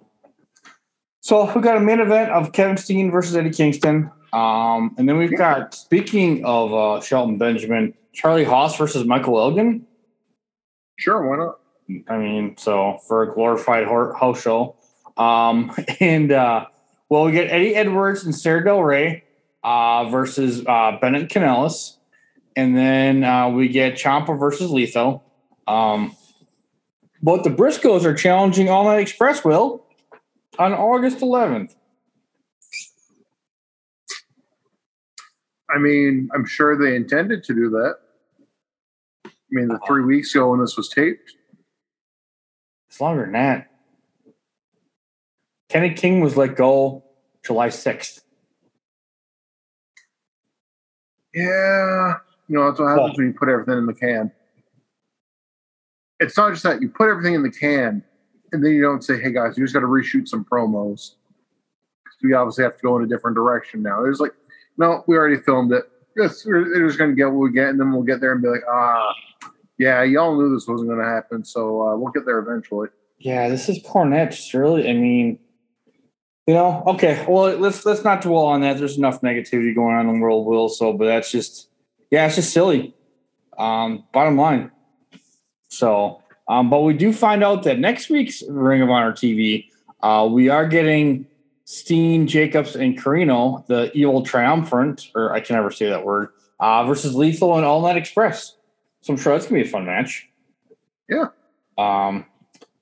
[1.21, 4.11] so we got a main event of Kevin Steen versus Eddie Kingston.
[4.33, 9.87] Um, and then we've got, speaking of uh, Shelton Benjamin, Charlie Haas versus Michael Elgin.
[10.97, 11.61] Sure, why not?
[12.09, 14.77] I mean, so for a glorified house show.
[15.17, 16.67] Um, and uh,
[17.09, 19.25] well, we get Eddie Edwards and Sarah Del Rey
[19.63, 21.97] uh, versus uh, Bennett Kanellis.
[22.57, 25.25] And then uh, we get Ciampa versus Lethal.
[25.67, 26.15] Um,
[27.23, 29.85] but the Briscoes are challenging All Night Express, Will,
[30.59, 31.75] on August 11th.
[35.71, 37.97] I mean, I'm sure they intended to do that.
[39.27, 41.35] I mean, the three weeks ago when this was taped.
[42.89, 43.68] It's longer than that.
[45.69, 47.05] Kenny King was let go
[47.45, 48.21] July 6th.
[51.35, 52.15] Yeah,
[52.49, 54.33] you know that's what happens when you put everything in the can.
[56.21, 58.03] It's not just that you put everything in the can,
[58.51, 61.13] and then you don't say, "Hey guys, you just got to reshoot some promos."
[62.23, 64.03] We obviously have to go in a different direction now.
[64.03, 64.33] There's like,
[64.79, 65.85] no, we already filmed it.
[66.17, 68.43] Yes, we're just going to get what we get, and then we'll get there and
[68.43, 69.15] be like, ah,
[69.79, 72.89] yeah, y'all knew this wasn't going to happen, so uh, we'll get there eventually.
[73.19, 74.31] Yeah, this is Cornette.
[74.31, 75.39] Just really, I mean,
[76.49, 77.27] you know, okay.
[77.29, 78.79] Well, let's let's not dwell on that.
[78.79, 80.71] There's enough negativity going on in the world, Will.
[80.71, 81.69] So, but that's just,
[82.11, 82.95] yeah, it's just silly.
[83.59, 84.71] Um, bottom line.
[85.69, 89.67] So, um, but we do find out that next week's Ring of Honor TV,
[90.03, 91.27] uh, we are getting
[91.67, 96.31] Steen, Jacobs, and Corino, the evil triumphant, or I can never say that word,
[96.61, 98.57] uh, versus Lethal and All Night Express.
[99.03, 100.27] So I'm sure that's gonna be a fun match.
[101.11, 101.27] Yeah.
[101.77, 102.25] Um,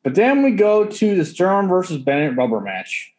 [0.05, 3.13] but then we go to the Storm versus Bennett rubber match.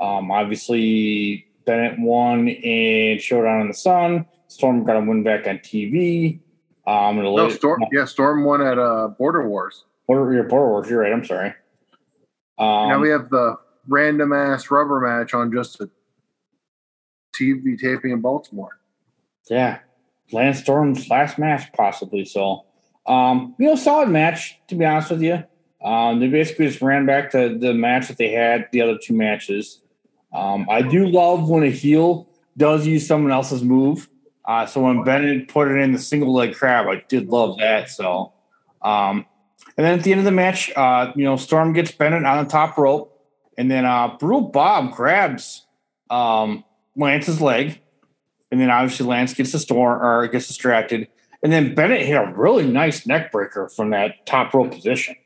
[0.00, 4.26] Um, obviously, Bennett won in Showdown in the Sun.
[4.48, 6.40] Storm got a win back on TV.
[6.86, 9.84] Um, No, Storm, yeah, Storm won at uh, Border Wars.
[10.06, 10.88] Border, yeah, Border Wars.
[10.88, 11.12] You're right.
[11.12, 11.54] I'm sorry.
[12.58, 15.90] Um, now we have the random ass rubber match on just a
[17.36, 18.80] TV taping in Baltimore.
[19.50, 19.78] Yeah.
[20.32, 22.24] Lance Storm's last match, possibly.
[22.24, 22.64] So,
[23.06, 25.44] um, you know, solid match, to be honest with you.
[25.82, 29.14] Um, they basically just ran back to the match that they had the other two
[29.14, 29.82] matches.
[30.32, 34.08] Um, I do love when a heel does use someone else's move.
[34.44, 37.90] Uh, so when Bennett put it in the single leg crab, I did love that.
[37.90, 38.32] So,
[38.82, 39.26] um,
[39.76, 42.44] and then at the end of the match, uh, you know, Storm gets Bennett on
[42.44, 43.14] the top rope,
[43.56, 45.66] and then uh, Brutal Bob grabs
[46.10, 46.64] um,
[46.96, 47.80] Lance's leg,
[48.50, 51.08] and then obviously Lance gets the storm or gets distracted,
[51.42, 55.16] and then Bennett hit a really nice neck breaker from that top rope position.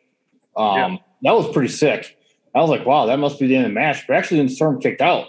[0.57, 2.19] Um, That was pretty sick.
[2.55, 4.07] I was like, wow, that must be the end of the match.
[4.07, 5.27] But actually, then Storm kicked out.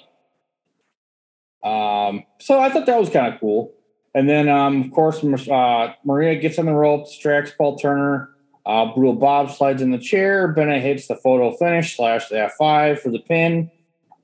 [1.64, 3.74] Um, so I thought that was kind of cool.
[4.14, 8.30] And then, um, of course, uh, Maria gets on the rope, distracts Paul Turner.
[8.66, 10.48] Uh, Brutal Bob slides in the chair.
[10.50, 13.72] Bennett hits the photo finish slash the F5 for the pin.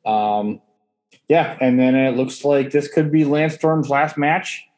[0.06, 0.62] Um,
[1.28, 4.70] yeah, and then it looks like this could be Lance Storm's last match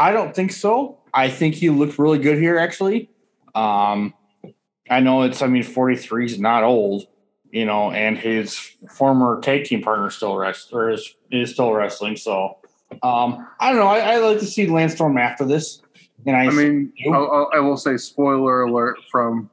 [0.00, 0.96] I don't think so.
[1.12, 3.10] I think he looked really good here, actually.
[3.54, 4.14] Um,
[4.88, 7.06] I know it's, I mean, 43 is not old,
[7.52, 8.56] you know, and his
[8.88, 12.16] former tag team partner still rest or is, is still wrestling.
[12.16, 12.58] So,
[13.02, 13.86] um, I don't know.
[13.86, 15.82] I, I like to see Lance Storm after this.
[16.26, 16.92] And I, I mean.
[17.12, 19.48] I'll, I'll, say, spoiler alert from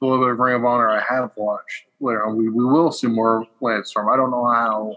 [0.00, 1.84] the little bit of Ring of Honor I have watched.
[2.00, 4.08] Later on, we, we will see more of Lance Storm.
[4.08, 4.96] I don't know how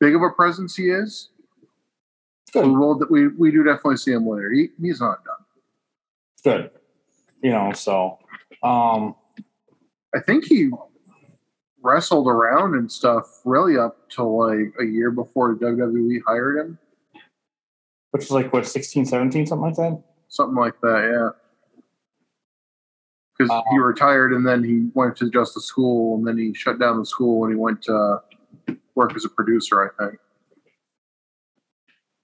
[0.00, 1.28] big of a presence he is.
[2.52, 2.66] Good.
[2.66, 3.00] We will.
[3.10, 4.50] We, we do definitely see him later.
[4.50, 5.36] He, he's not done.
[6.42, 6.70] good,
[7.42, 8.18] you know, so,
[8.62, 9.14] um,
[10.14, 10.70] I think he
[11.86, 16.78] wrestled around and stuff really up to like a year before WWE hired him.
[18.10, 20.02] which is like what, 16, 17, something like that?
[20.28, 21.80] Something like that, yeah.
[23.38, 23.84] Because he uh-huh.
[23.84, 27.06] retired and then he went to just the school and then he shut down the
[27.06, 28.20] school and he went to
[28.94, 30.18] work as a producer, I think.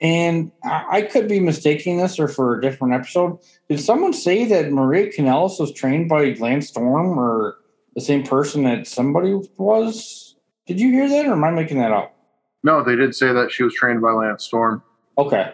[0.01, 3.39] And I I could be mistaking this or for a different episode.
[3.69, 7.59] Did someone say that Maria Kanellis was trained by Lance Storm or
[7.95, 10.37] the same person that somebody was?
[10.67, 12.15] Did you hear that or am I making that up?
[12.63, 14.83] No, they did say that she was trained by Lance Storm.
[15.19, 15.53] Okay.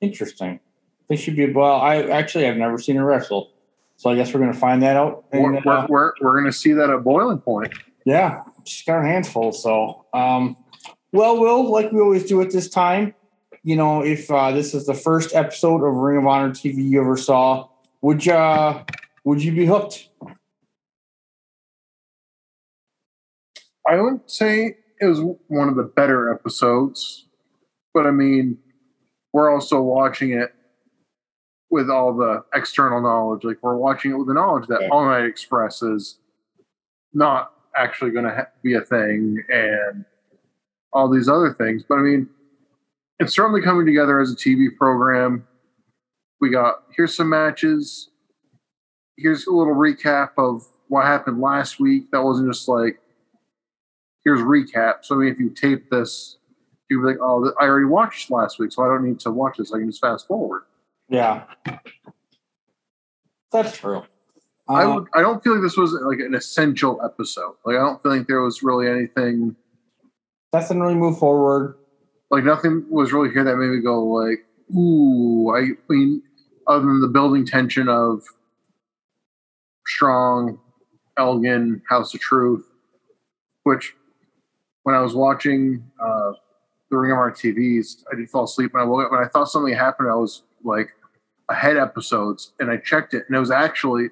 [0.00, 0.60] Interesting.
[1.08, 3.52] They should be well, I actually I've never seen her wrestle.
[3.96, 5.24] So I guess we're gonna find that out.
[5.32, 7.72] We're, And, we're, uh, we're, we're going to see that at Boiling Point.
[8.04, 9.52] Yeah, she's got her hands full.
[9.52, 10.56] So, um,
[11.12, 13.14] well, Will, like we always do at this time,
[13.62, 17.00] you know, if uh, this is the first episode of Ring of Honor TV you
[17.00, 17.68] ever saw,
[18.00, 18.82] would you uh,
[19.24, 20.08] would you be hooked?
[23.92, 27.26] I wouldn't say it was one of the better episodes,
[27.92, 28.56] but I mean,
[29.34, 30.54] we're also watching it
[31.70, 33.44] with all the external knowledge.
[33.44, 34.88] Like we're watching it with the knowledge that Yeah.
[34.88, 36.18] All Night Express is
[37.12, 40.06] not actually going to ha- be a thing, and
[40.94, 41.82] all these other things.
[41.86, 42.30] But I mean,
[43.18, 45.46] it's certainly coming together as a TV program.
[46.40, 48.08] We got here's some matches.
[49.18, 52.10] Here's a little recap of what happened last week.
[52.10, 52.98] That wasn't just like
[54.24, 55.04] here's recap.
[55.04, 56.36] So if you tape this,
[56.88, 59.56] you'd be like, oh, I already watched last week, so I don't need to watch
[59.58, 59.72] this.
[59.72, 60.62] I can just fast forward.
[61.08, 61.44] Yeah,
[63.50, 64.02] that's true.
[64.68, 67.54] I Uh, would, I don't feel like this was like an essential episode.
[67.64, 69.56] Like I don't feel like there was really anything
[70.52, 71.76] nothing really move forward.
[72.30, 74.46] like nothing was really here that made me go like,
[74.76, 75.54] ooh.
[75.54, 76.22] I mean,
[76.66, 78.22] other than the building tension of
[79.86, 80.58] strong,
[81.18, 82.64] Elgin, House of Truth,
[83.64, 83.94] which
[84.82, 86.32] when I was watching uh,
[86.90, 89.28] the Ring of Honor TVs, I did fall asleep and I woke up and I
[89.28, 90.10] thought something happened.
[90.10, 90.90] I was like
[91.48, 94.08] ahead episodes and I checked it and it was actually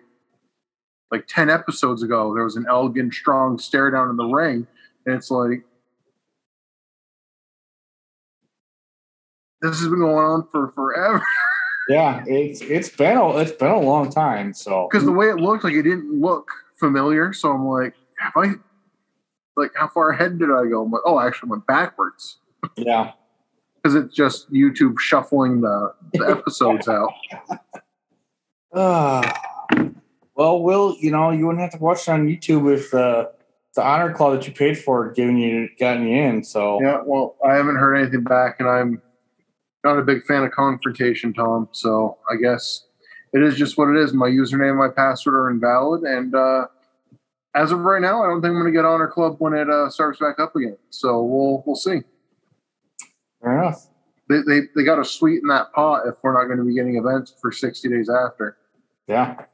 [1.10, 2.32] like 10 episodes ago.
[2.34, 4.66] There was an Elgin strong stare down in the ring
[5.06, 5.62] and it's like,
[9.60, 11.24] this has been going on for forever.
[11.88, 14.54] Yeah, it's it's been a it's been a long time.
[14.54, 17.32] So because the way it looked, like it didn't look familiar.
[17.32, 18.52] So I'm like, have I,
[19.60, 20.82] like, how far ahead did I go?
[20.82, 22.38] I'm like, oh, I actually went backwards
[22.76, 23.12] yeah,
[23.76, 27.12] because it's just YouTube shuffling the, the episodes out.
[28.72, 29.32] Uh,
[30.34, 33.26] well, Will, you know, you wouldn't have to watch it on YouTube if uh,
[33.74, 36.44] the honor club that you paid for giving you gotten you in.
[36.44, 39.02] So Yeah, well, I haven't heard anything back, and I'm
[39.84, 41.68] not a big fan of confrontation, Tom.
[41.72, 42.86] So I guess
[43.32, 44.12] it is just what it is.
[44.12, 46.66] My username, and my password are invalid, and uh,
[47.54, 49.68] as of right now, I don't think I'm going to get Honor Club when it
[49.68, 50.76] uh, starts back up again.
[50.90, 52.00] So we'll we'll see.
[53.42, 53.86] fair enough.
[54.28, 56.96] They, they, they got to sweeten that pot if we're not going to be getting
[56.96, 58.56] events for 60 days after.
[59.08, 59.44] Yeah.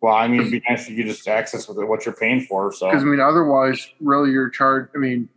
[0.00, 2.72] Well, I mean, it'd be nice if you just access with what you're paying for.
[2.72, 4.90] So Because I mean, otherwise, really, you're charged.
[4.96, 5.28] I mean,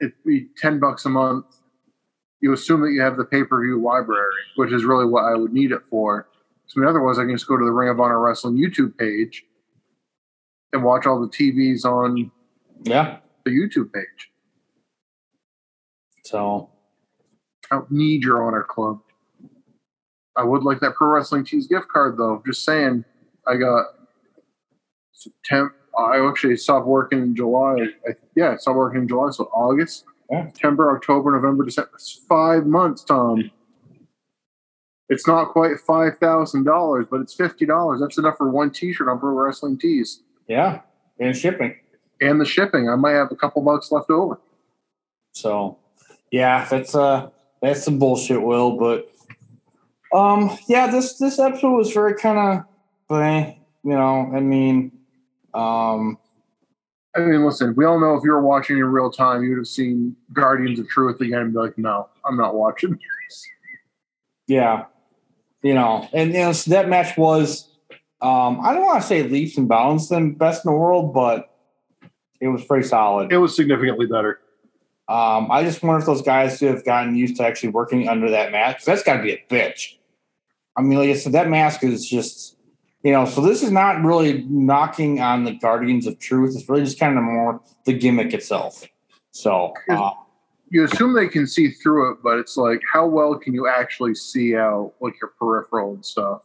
[0.00, 1.44] it'd be 10 bucks a month.
[2.40, 5.34] You assume that you have the pay per view library, which is really what I
[5.34, 6.28] would need it for.
[6.66, 8.96] So, I mean, otherwise, I can just go to the Ring of Honor Wrestling YouTube
[8.96, 9.44] page
[10.74, 12.30] and watch all the TVs on
[12.82, 13.18] yeah.
[13.44, 14.30] the YouTube page.
[16.24, 16.68] So
[17.70, 19.00] I don't need your Honor Club.
[20.36, 22.42] I would like that Pro Wrestling Tees gift card, though.
[22.44, 23.04] Just saying,
[23.46, 23.86] I got
[25.12, 25.74] September.
[25.96, 27.76] I actually stopped working in July.
[28.08, 30.46] I, yeah, I stopped working in July, so August, Yeah.
[30.46, 31.92] September, October, November, December.
[31.94, 33.48] It's five months, Tom.
[35.08, 38.00] It's not quite five thousand dollars, but it's fifty dollars.
[38.00, 40.80] That's enough for one T-shirt on Pro Wrestling Tees yeah,
[41.18, 41.76] and shipping.
[42.20, 42.88] and the shipping.
[42.88, 44.40] I might have a couple bucks left over.
[45.32, 45.78] So
[46.30, 47.30] yeah, that's uh
[47.60, 48.76] that's some bullshit, Will.
[48.76, 49.10] But
[50.12, 52.64] um, yeah, this this episode was very kind of,
[53.82, 54.92] you know, I mean,
[55.54, 56.18] um,
[57.16, 59.58] I mean, listen, we all know if you were watching in real time, you would
[59.58, 62.98] have seen Guardians of Truth again and be like, no, I'm not watching.
[64.46, 64.84] Yeah,
[65.62, 67.68] you know, and you know, so that match was.
[68.20, 71.50] Um, I don't want to say leaps and bounds than best in the world, but
[72.40, 73.32] it was pretty solid.
[73.32, 74.40] It was significantly better.
[75.08, 78.30] Um, I just wonder if those guys who have gotten used to actually working under
[78.30, 78.86] that mask.
[78.86, 79.96] That's got to be a bitch.
[80.76, 82.56] I mean, like I said, that mask is just,
[83.02, 83.26] you know.
[83.26, 86.56] So this is not really knocking on the Guardians of Truth.
[86.56, 88.84] It's really just kind of more the gimmick itself.
[89.30, 90.12] So uh,
[90.70, 94.14] You assume they can see through it, but it's like, how well can you actually
[94.14, 96.42] see out like your peripheral and stuff?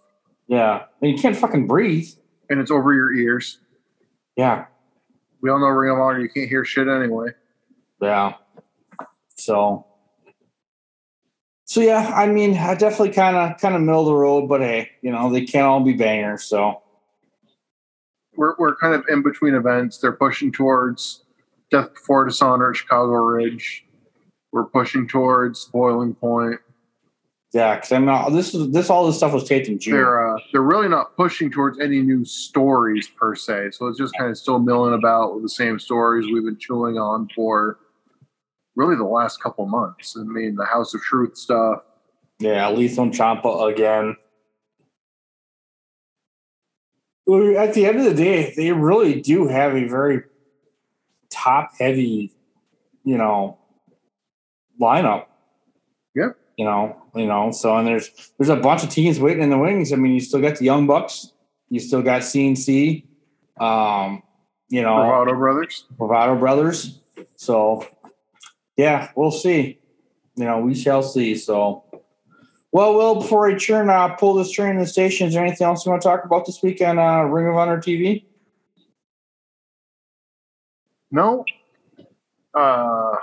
[0.50, 2.10] Yeah, and you can't fucking breathe.
[2.50, 3.60] And it's over your ears.
[4.36, 4.66] Yeah,
[5.42, 7.30] We all know Ring of Honor, you can't hear shit anyway.
[8.02, 8.34] yeah.
[9.36, 9.86] So,
[11.66, 14.62] so yeah, I mean, I definitely kind of kind of middle of the road, but
[14.62, 16.44] hey, you know, they can't all be bangers.
[16.46, 16.82] So
[18.36, 19.98] We're, we're kind of in between events.
[20.00, 21.24] They're pushing towards
[21.70, 23.86] Death Before Dishonor Chicago Ridge.
[24.52, 26.60] We're pushing towards Boiling Point.
[27.54, 28.30] yeah, because I'm not.
[28.30, 29.94] This is this all this stuff was taped in June.
[29.96, 33.72] They're uh, they're really not pushing towards any new stories per se.
[33.72, 36.98] So it's just kind of still milling about with the same stories we've been chewing
[36.98, 37.80] on for
[38.76, 40.16] really the last couple months.
[40.18, 41.84] I mean, the House of Truth stuff.
[42.40, 44.16] Yeah, Lethal and Ciampa again.
[47.58, 50.24] At the end of the day, they really do have a very
[51.30, 52.32] top heavy,
[53.04, 53.58] you know,
[54.82, 55.26] lineup.
[56.16, 56.38] Yep.
[56.58, 59.58] You know, you know, so and there's there's a bunch of teams waiting in the
[59.58, 59.92] wings.
[59.92, 61.34] I mean, you still got the Young Bucks,
[61.70, 63.06] you still got CNC,
[63.60, 64.24] um,
[64.70, 65.86] you know, Bravado Brothers.
[65.98, 67.00] Bravado Brothers.
[67.36, 67.88] So,
[68.78, 69.80] yeah, we'll see.
[70.36, 71.36] You know, we shall see.
[71.36, 71.84] So,
[72.72, 75.66] well, Will, before I turn, uh, pull this train to the station, is there anything
[75.66, 78.26] else you want to talk about this week on uh, Ring of Honor TV?
[81.12, 81.44] No.
[82.54, 83.16] Uh,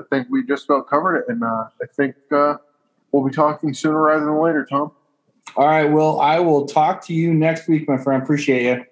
[0.00, 2.56] I think we just about covered it, and uh, I think uh,
[3.12, 4.92] we'll be talking sooner rather than later, Tom.
[5.56, 8.22] All right, Well, I will talk to you next week, my friend.
[8.22, 8.84] Appreciate you.